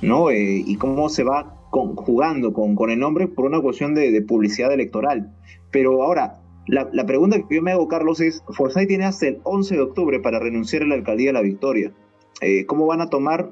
¿no? 0.02 0.30
Eh, 0.30 0.64
y 0.66 0.76
cómo 0.78 1.10
se 1.10 1.24
va 1.24 1.56
jugando 1.72 2.54
con, 2.54 2.76
con, 2.76 2.90
el 2.92 3.00
nombre 3.00 3.28
por 3.28 3.46
una 3.46 3.60
cuestión 3.60 3.94
de, 3.94 4.12
de 4.12 4.22
publicidad 4.22 4.72
electoral. 4.72 5.34
Pero 5.72 6.02
ahora, 6.02 6.40
la, 6.68 6.88
la, 6.94 7.06
pregunta 7.06 7.38
que 7.48 7.56
yo 7.56 7.62
me 7.62 7.72
hago, 7.72 7.88
Carlos, 7.88 8.22
es, 8.22 8.44
Forsyth 8.50 8.88
tiene 8.88 9.06
hasta 9.06 9.28
el 9.28 9.40
11 9.44 9.76
de 9.76 9.82
octubre 9.82 10.20
para 10.20 10.40
renunciar 10.40 10.84
a 10.84 10.86
la 10.86 10.96
alcaldía 10.96 11.30
de 11.30 11.34
La 11.34 11.42
Victoria. 11.42 11.92
Eh, 12.42 12.66
¿Cómo 12.66 12.86
van 12.86 13.02
a 13.02 13.10
tomar, 13.10 13.52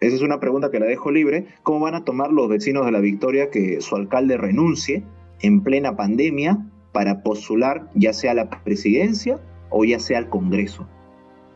esa 0.00 0.16
es 0.16 0.22
una 0.22 0.40
pregunta 0.40 0.70
que 0.70 0.80
la 0.80 0.86
dejo 0.86 1.10
libre, 1.10 1.46
cómo 1.62 1.80
van 1.80 1.94
a 1.94 2.04
tomar 2.04 2.32
los 2.32 2.48
vecinos 2.48 2.86
de 2.86 2.92
La 2.92 3.00
Victoria 3.00 3.50
que 3.50 3.80
su 3.80 3.96
alcalde 3.96 4.36
renuncie 4.36 5.04
en 5.40 5.62
plena 5.62 5.96
pandemia 5.96 6.58
para 6.92 7.22
postular 7.22 7.88
ya 7.94 8.12
sea 8.12 8.32
a 8.32 8.34
la 8.34 8.50
presidencia 8.50 9.40
o 9.70 9.84
ya 9.84 9.98
sea 9.98 10.18
al 10.18 10.28
Congreso? 10.28 10.86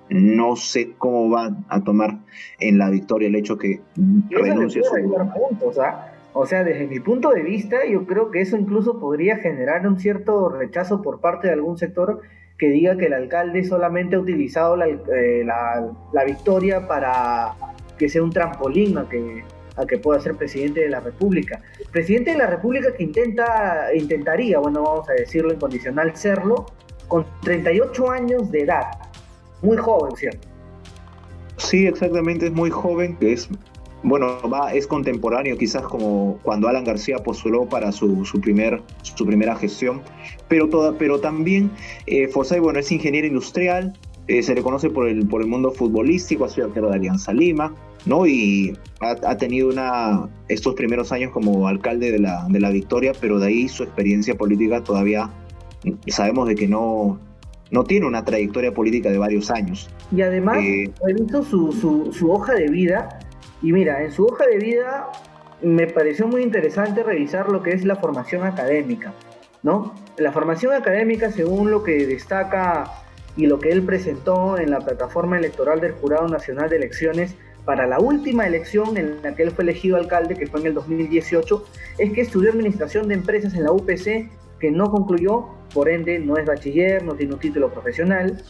no 0.09 0.57
sé 0.57 0.93
cómo 0.99 1.29
van 1.31 1.65
a 1.69 1.83
tomar 1.83 2.19
en 2.61 2.79
la 2.79 2.91
victoria 2.91 3.29
el 3.29 3.35
hecho 3.35 3.59
que 3.59 3.81
renuncie 4.31 4.83
su... 4.83 4.95
Puntos, 4.95 5.79
¿ah? 5.79 6.13
O 6.33 6.45
sea, 6.45 6.65
desde 6.65 6.87
mi 6.87 7.01
punto 7.01 7.31
de 7.31 7.43
vista, 7.43 7.87
yo 7.87 8.07
creo 8.07 8.31
que 8.31 8.43
eso 8.43 8.59
incluso 8.59 9.01
podría 9.01 9.39
generar 9.39 9.87
un 9.89 9.99
cierto 9.99 10.51
rechazo 10.51 11.01
por 11.01 11.21
parte 11.21 11.47
de 11.47 11.55
algún 11.55 11.79
sector 11.79 12.21
que 12.59 12.69
diga 12.69 12.97
que 12.97 13.07
el 13.07 13.13
alcalde 13.13 13.65
solamente 13.65 14.17
ha 14.17 14.21
utilizado 14.21 14.77
la, 14.77 14.87
eh, 14.87 15.43
la, 15.45 15.91
la 16.13 16.25
victoria 16.25 16.87
para 16.87 17.55
que 17.99 18.09
sea 18.09 18.23
un 18.23 18.31
trampolín 18.31 18.99
a 18.99 19.09
que, 19.09 19.45
a 19.77 19.87
que 19.87 19.99
pueda 19.99 20.21
ser 20.21 20.35
presidente 20.35 20.81
de 20.81 20.89
la 20.89 21.01
República. 21.01 21.61
Presidente 21.93 22.33
de 22.33 22.39
la 22.39 22.47
República 22.47 22.95
que 22.95 23.05
intenta, 23.05 23.89
intentaría, 23.95 24.59
bueno, 24.59 24.83
vamos 24.83 25.09
a 25.09 25.13
decirlo 25.13 25.53
en 25.53 25.59
condicional, 25.59 26.17
serlo, 26.17 26.67
con 27.09 27.27
38 27.43 28.11
años 28.11 28.51
de 28.51 28.63
edad 28.63 28.85
muy 29.63 29.77
joven, 29.77 30.17
¿cierto? 30.17 30.49
Sí, 31.57 31.87
exactamente, 31.87 32.47
es 32.47 32.53
muy 32.53 32.71
joven, 32.71 33.17
que 33.17 33.33
es, 33.33 33.49
bueno, 34.03 34.39
va, 34.53 34.73
es 34.73 34.87
contemporáneo 34.87 35.57
quizás 35.57 35.83
como 35.83 36.39
cuando 36.43 36.69
Alan 36.69 36.85
García 36.85 37.19
postuló 37.19 37.67
para 37.67 37.93
su, 37.93 38.25
su, 38.25 38.41
primer, 38.41 38.83
su 39.03 39.27
primera 39.27 39.57
gestión, 39.57 40.03
pero, 40.49 40.69
toda, 40.69 40.97
pero 40.99 41.19
también 41.21 41.71
eh, 42.07 42.29
Forsyth, 42.29 42.61
bueno, 42.61 42.79
es 42.79 42.91
ingeniero 42.93 43.27
industrial, 43.27 43.93
eh, 44.29 44.43
se 44.43 44.55
le 44.55 44.63
conoce 44.63 44.91
por 44.91 45.09
el, 45.09 45.27
por 45.27 45.41
el 45.41 45.49
mundo 45.49 45.71
futbolístico, 45.73 46.45
ha 46.45 46.49
sido 46.49 46.67
arquero 46.67 46.89
de 46.91 46.97
Alianza 46.97 47.33
Lima, 47.33 47.75
¿no? 48.07 48.27
Y 48.27 48.77
ha, 49.01 49.17
ha, 49.29 49.37
tenido 49.37 49.69
una, 49.69 50.29
estos 50.49 50.75
primeros 50.75 51.13
años 51.13 51.33
como 51.33 51.69
alcalde 51.69 52.13
de 52.13 52.19
la, 52.19 52.47
de 52.49 52.61
la 52.61 52.71
Victoria, 52.71 53.13
pero 53.21 53.39
de 53.39 53.49
ahí 53.49 53.69
su 53.69 53.83
experiencia 53.83 54.37
política 54.37 54.83
todavía 54.83 55.31
sabemos 56.09 56.49
de 56.49 56.55
que 56.55 56.67
no, 56.67 57.19
no 57.71 57.85
tiene 57.85 58.07
una 58.07 58.25
trayectoria 58.25 58.73
política 58.73 59.11
de 59.11 59.19
varios 59.19 59.51
años. 59.51 59.89
Y 60.15 60.23
además, 60.23 60.59
eh, 60.59 60.91
he 61.09 61.15
visto 61.15 61.43
su, 61.43 61.73
su, 61.73 62.13
su, 62.13 62.31
hoja 62.31 62.55
de 62.55 62.69
vida, 62.69 63.19
y 63.63 63.73
mira, 63.73 64.03
en 64.03 64.13
su 64.13 64.27
hoja 64.27 64.47
de 64.47 64.59
vida 64.59 65.09
me 65.63 65.87
pareció 65.87 66.27
muy 66.27 66.43
interesante 66.43 67.03
revisar 67.03 67.51
lo 67.51 67.63
que 67.63 67.71
es 67.71 67.85
la 67.85 67.97
formación 67.97 68.45
académica, 68.45 69.13
¿no? 69.63 69.95
La 70.19 70.33
formación 70.33 70.73
académica, 70.73 71.31
según 71.31 71.71
lo 71.71 71.83
que 71.83 72.07
destaca 72.07 72.85
y 73.37 73.47
lo 73.47 73.59
que 73.59 73.71
él 73.71 73.83
presentó 73.83 74.59
en 74.59 74.71
la 74.71 74.81
plataforma 74.81 75.39
electoral 75.39 75.81
del 75.81 75.93
Jurado 75.93 76.29
Nacional 76.29 76.69
de 76.71 76.77
Elecciones 76.77 77.35
para 77.65 77.87
la 77.87 77.99
última 77.99 78.47
elección 78.47 78.97
en 78.97 79.23
la 79.23 79.35
que 79.35 79.43
él 79.43 79.51
fue 79.51 79.65
elegido 79.65 79.97
alcalde, 79.97 80.37
que 80.37 80.47
fue 80.47 80.61
en 80.61 80.69
el 80.69 80.75
2018, 80.75 81.65
es 81.99 82.13
que 82.13 82.21
estudió 82.21 82.51
Administración 82.51 83.09
de 83.09 83.15
Empresas 83.15 83.55
en 83.55 83.65
la 83.65 83.73
UPC, 83.73 84.31
que 84.61 84.71
no 84.71 84.91
concluyó, 84.91 85.49
por 85.75 85.89
ende 85.89 86.19
no 86.19 86.37
es 86.37 86.47
bachiller, 86.47 87.03
no 87.03 87.15
tiene 87.15 87.35
un 87.35 87.41
título 87.41 87.71
profesional. 87.71 88.41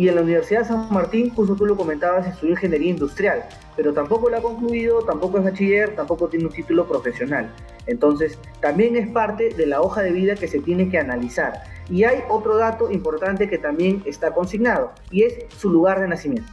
Y 0.00 0.08
en 0.08 0.14
la 0.14 0.22
Universidad 0.22 0.60
de 0.60 0.68
San 0.68 0.90
Martín, 0.90 1.28
justo 1.28 1.54
tú 1.54 1.66
lo 1.66 1.76
comentabas, 1.76 2.26
estudió 2.26 2.52
ingeniería 2.52 2.88
industrial, 2.88 3.44
pero 3.76 3.92
tampoco 3.92 4.30
la 4.30 4.38
ha 4.38 4.40
concluido, 4.40 5.02
tampoco 5.02 5.36
es 5.36 5.44
bachiller, 5.44 5.94
tampoco 5.94 6.26
tiene 6.26 6.46
un 6.46 6.52
título 6.52 6.88
profesional. 6.88 7.50
Entonces, 7.86 8.38
también 8.62 8.96
es 8.96 9.10
parte 9.10 9.50
de 9.50 9.66
la 9.66 9.82
hoja 9.82 10.00
de 10.00 10.12
vida 10.12 10.36
que 10.36 10.48
se 10.48 10.60
tiene 10.60 10.88
que 10.88 10.96
analizar. 10.98 11.52
Y 11.90 12.04
hay 12.04 12.20
otro 12.30 12.56
dato 12.56 12.90
importante 12.90 13.50
que 13.50 13.58
también 13.58 14.02
está 14.06 14.32
consignado, 14.32 14.92
y 15.10 15.24
es 15.24 15.34
su 15.54 15.68
lugar 15.68 16.00
de 16.00 16.08
nacimiento. 16.08 16.50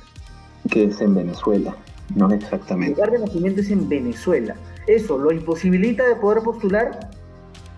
Que 0.69 0.83
es 0.83 0.99
en 0.99 1.15
Venezuela, 1.15 1.73
no 2.17 2.29
exactamente. 2.33 2.95
Su 2.95 3.01
lugar 3.01 3.11
de 3.11 3.25
nacimiento 3.27 3.61
es 3.61 3.71
en 3.71 3.87
Venezuela. 3.87 4.57
Eso 4.87 5.17
lo 5.17 5.31
imposibilita 5.31 6.05
de 6.05 6.17
poder 6.17 6.43
postular 6.43 6.99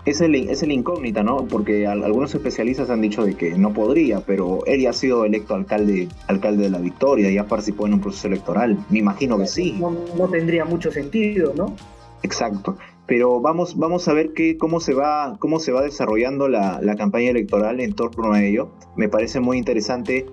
es 0.04 0.20
el, 0.20 0.34
es 0.34 0.62
el 0.62 0.72
incógnita, 0.72 1.22
¿no? 1.22 1.46
Porque 1.46 1.86
algunos 1.86 2.34
especialistas 2.34 2.90
han 2.90 3.00
dicho 3.00 3.24
de 3.24 3.34
que 3.34 3.52
no 3.52 3.72
podría, 3.72 4.20
pero 4.20 4.64
él 4.66 4.80
ya 4.80 4.90
ha 4.90 4.94
sido 4.94 5.24
electo 5.24 5.54
alcalde, 5.54 6.08
alcalde 6.26 6.64
de 6.64 6.70
la 6.70 6.78
Victoria, 6.78 7.30
ya 7.30 7.46
participó 7.46 7.86
en 7.86 7.94
un 7.94 8.00
proceso 8.00 8.28
electoral. 8.28 8.78
Me 8.88 8.98
imagino 8.98 9.38
que 9.38 9.46
sí. 9.46 9.76
No, 9.78 9.94
no 10.16 10.28
tendría 10.28 10.64
mucho 10.64 10.90
sentido, 10.90 11.52
¿no? 11.56 11.74
Exacto. 12.22 12.76
Pero 13.06 13.40
vamos, 13.40 13.76
vamos 13.76 14.06
a 14.08 14.12
ver 14.12 14.32
qué, 14.34 14.56
cómo, 14.56 14.80
se 14.80 14.94
va, 14.94 15.36
cómo 15.38 15.58
se 15.58 15.72
va 15.72 15.82
desarrollando 15.82 16.48
la, 16.48 16.80
la 16.80 16.94
campaña 16.94 17.30
electoral 17.30 17.80
en 17.80 17.92
torno 17.94 18.32
a 18.32 18.42
ello. 18.42 18.72
Me 18.96 19.08
parece 19.08 19.40
muy 19.40 19.58
interesante 19.58 20.26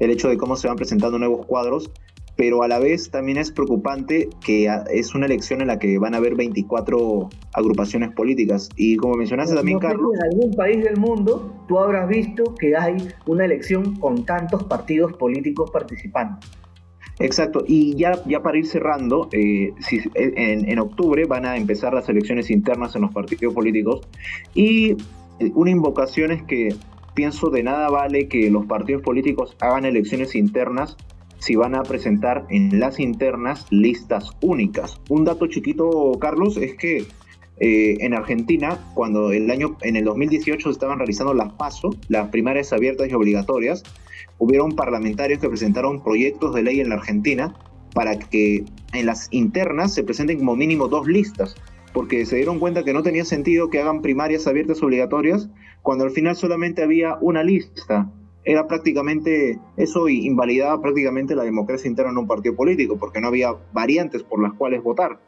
el 0.00 0.10
hecho 0.10 0.28
de 0.28 0.38
cómo 0.38 0.56
se 0.56 0.68
van 0.68 0.76
presentando 0.76 1.18
nuevos 1.18 1.46
cuadros 1.46 1.90
pero 2.36 2.62
a 2.62 2.68
la 2.68 2.78
vez 2.78 3.10
también 3.10 3.38
es 3.38 3.52
preocupante 3.52 4.28
que 4.44 4.68
es 4.90 5.14
una 5.14 5.26
elección 5.26 5.60
en 5.60 5.66
la 5.68 5.78
que 5.78 5.98
van 5.98 6.14
a 6.14 6.16
haber 6.16 6.34
24 6.34 7.28
agrupaciones 7.54 8.10
políticas. 8.12 8.68
Y 8.76 8.96
como 8.96 9.14
mencionaste 9.14 9.54
también, 9.54 9.76
no 9.76 9.80
Carlos... 9.80 10.12
En 10.14 10.32
algún 10.32 10.54
país 10.54 10.82
del 10.84 10.96
mundo 10.96 11.64
tú 11.68 11.78
habrás 11.78 12.08
visto 12.08 12.54
que 12.54 12.76
hay 12.76 12.96
una 13.26 13.44
elección 13.44 13.96
con 13.96 14.24
tantos 14.24 14.64
partidos 14.64 15.12
políticos 15.14 15.70
participando. 15.70 16.38
Exacto, 17.18 17.62
y 17.66 17.94
ya, 17.94 18.22
ya 18.24 18.42
para 18.42 18.58
ir 18.58 18.66
cerrando, 18.66 19.28
eh, 19.32 19.72
si, 19.80 20.00
en, 20.14 20.68
en 20.68 20.78
octubre 20.78 21.24
van 21.26 21.44
a 21.44 21.56
empezar 21.56 21.92
las 21.92 22.08
elecciones 22.08 22.50
internas 22.50 22.96
en 22.96 23.02
los 23.02 23.12
partidos 23.12 23.54
políticos 23.54 24.00
y 24.54 24.96
una 25.54 25.70
invocación 25.70 26.32
es 26.32 26.42
que 26.44 26.74
pienso 27.14 27.50
de 27.50 27.62
nada 27.62 27.88
vale 27.90 28.28
que 28.28 28.50
los 28.50 28.66
partidos 28.66 29.02
políticos 29.02 29.56
hagan 29.60 29.84
elecciones 29.84 30.34
internas 30.34 30.96
si 31.38 31.56
van 31.56 31.74
a 31.74 31.82
presentar 31.82 32.46
en 32.50 32.78
las 32.78 33.00
internas 33.00 33.66
listas 33.70 34.30
únicas. 34.40 35.00
Un 35.08 35.24
dato 35.24 35.48
chiquito, 35.48 36.12
Carlos, 36.20 36.56
es 36.56 36.76
que 36.76 37.04
eh, 37.58 37.96
en 38.00 38.14
Argentina, 38.14 38.78
cuando 38.94 39.32
el 39.32 39.50
año, 39.50 39.76
en 39.82 39.96
el 39.96 40.04
2018 40.04 40.68
se 40.68 40.72
estaban 40.72 40.98
realizando 40.98 41.34
las 41.34 41.52
PASO, 41.52 41.90
las 42.08 42.28
primarias 42.28 42.72
abiertas 42.72 43.08
y 43.10 43.14
obligatorias, 43.14 43.82
hubieron 44.38 44.72
parlamentarios 44.72 45.40
que 45.40 45.48
presentaron 45.48 46.02
proyectos 46.02 46.54
de 46.54 46.62
ley 46.62 46.80
en 46.80 46.88
la 46.88 46.96
Argentina 46.96 47.54
para 47.94 48.18
que 48.18 48.64
en 48.92 49.06
las 49.06 49.28
internas 49.30 49.94
se 49.94 50.02
presenten 50.02 50.38
como 50.38 50.56
mínimo 50.56 50.88
dos 50.88 51.06
listas, 51.06 51.54
porque 51.92 52.24
se 52.26 52.36
dieron 52.36 52.58
cuenta 52.58 52.84
que 52.84 52.92
no 52.92 53.02
tenía 53.02 53.24
sentido 53.24 53.70
que 53.70 53.80
hagan 53.80 54.02
primarias 54.02 54.46
abiertas 54.46 54.82
obligatorias 54.82 55.48
cuando 55.82 56.04
al 56.04 56.10
final 56.10 56.34
solamente 56.36 56.82
había 56.82 57.16
una 57.20 57.42
lista 57.42 58.10
era 58.44 58.66
prácticamente, 58.66 59.58
eso 59.76 60.08
invalidaba 60.08 60.80
prácticamente 60.80 61.36
la 61.36 61.44
democracia 61.44 61.88
interna 61.88 62.10
en 62.10 62.18
un 62.18 62.26
partido 62.26 62.56
político, 62.56 62.96
porque 62.98 63.20
no 63.20 63.28
había 63.28 63.54
variantes 63.72 64.22
por 64.22 64.42
las 64.42 64.52
cuales 64.54 64.82
votar. 64.82 65.20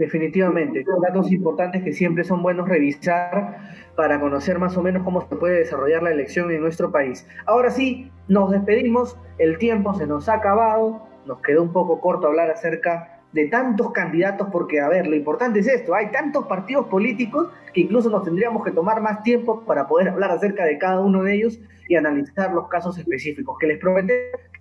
Definitivamente, 0.00 0.82
datos 1.02 1.30
importantes 1.30 1.84
que 1.84 1.92
siempre 1.92 2.24
son 2.24 2.42
buenos 2.42 2.66
revisar 2.66 3.58
para 3.96 4.18
conocer 4.18 4.58
más 4.58 4.74
o 4.78 4.82
menos 4.82 5.02
cómo 5.02 5.20
se 5.20 5.36
puede 5.36 5.58
desarrollar 5.58 6.02
la 6.02 6.10
elección 6.10 6.50
en 6.50 6.62
nuestro 6.62 6.90
país. 6.90 7.28
Ahora 7.44 7.68
sí, 7.68 8.10
nos 8.26 8.50
despedimos, 8.50 9.18
el 9.36 9.58
tiempo 9.58 9.92
se 9.92 10.06
nos 10.06 10.26
ha 10.30 10.36
acabado, 10.36 11.06
nos 11.26 11.42
quedó 11.42 11.62
un 11.62 11.74
poco 11.74 12.00
corto 12.00 12.28
hablar 12.28 12.50
acerca 12.50 13.20
de 13.34 13.48
tantos 13.48 13.92
candidatos, 13.92 14.48
porque, 14.50 14.80
a 14.80 14.88
ver, 14.88 15.06
lo 15.06 15.16
importante 15.16 15.58
es 15.58 15.68
esto, 15.68 15.94
hay 15.94 16.10
tantos 16.10 16.46
partidos 16.46 16.86
políticos 16.86 17.50
que 17.74 17.82
incluso 17.82 18.08
nos 18.08 18.24
tendríamos 18.24 18.64
que 18.64 18.70
tomar 18.70 19.02
más 19.02 19.22
tiempo 19.22 19.66
para 19.66 19.86
poder 19.86 20.08
hablar 20.08 20.30
acerca 20.30 20.64
de 20.64 20.78
cada 20.78 21.00
uno 21.00 21.24
de 21.24 21.34
ellos 21.34 21.60
y 21.90 21.96
analizar 21.96 22.54
los 22.54 22.68
casos 22.68 22.96
específicos, 22.96 23.58
que 23.60 23.66
les 23.66 23.78
prometo 23.78 24.14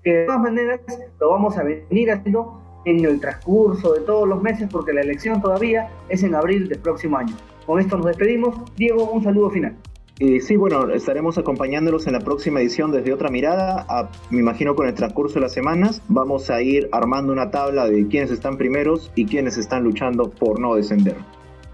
que 0.03 0.13
de 0.17 0.25
todas 0.25 0.41
maneras 0.41 0.81
lo 1.17 1.29
vamos 1.29 1.57
a 1.57 1.63
venir 1.63 2.11
haciendo 2.11 2.61
en 2.85 3.05
el 3.05 3.19
transcurso 3.19 3.93
de 3.93 4.01
todos 4.01 4.27
los 4.27 4.41
meses, 4.41 4.67
porque 4.71 4.93
la 4.93 5.01
elección 5.01 5.41
todavía 5.41 5.89
es 6.09 6.23
en 6.23 6.35
abril 6.35 6.67
del 6.69 6.79
próximo 6.79 7.17
año. 7.17 7.35
Con 7.65 7.79
esto 7.79 7.97
nos 7.97 8.07
despedimos. 8.07 8.55
Diego, 8.75 9.11
un 9.11 9.23
saludo 9.23 9.49
final. 9.49 9.75
Eh, 10.19 10.41
sí, 10.41 10.57
bueno, 10.57 10.89
estaremos 10.89 11.37
acompañándolos 11.37 12.05
en 12.07 12.13
la 12.13 12.19
próxima 12.19 12.59
edición 12.59 12.91
desde 12.91 13.13
otra 13.13 13.29
mirada. 13.29 14.09
me 14.29 14.39
imagino 14.39 14.75
con 14.75 14.87
el 14.87 14.93
transcurso 14.93 15.35
de 15.35 15.41
las 15.41 15.53
semanas 15.53 16.01
vamos 16.09 16.49
a 16.49 16.61
ir 16.61 16.89
armando 16.91 17.31
una 17.31 17.51
tabla 17.51 17.87
de 17.87 18.05
quiénes 18.07 18.29
están 18.29 18.57
primeros 18.57 19.13
y 19.15 19.25
quiénes 19.25 19.57
están 19.57 19.83
luchando 19.83 20.29
por 20.29 20.59
no 20.59 20.75
descender. 20.75 21.15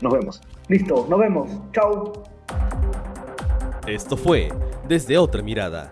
Nos 0.02 0.14
vemos. 0.14 0.42
Listo, 0.68 1.08
nos 1.10 1.20
vemos. 1.20 1.50
Chao. 1.72 2.14
Esto 3.88 4.16
fue 4.16 4.50
Desde 4.88 5.18
otra 5.18 5.42
mirada, 5.42 5.92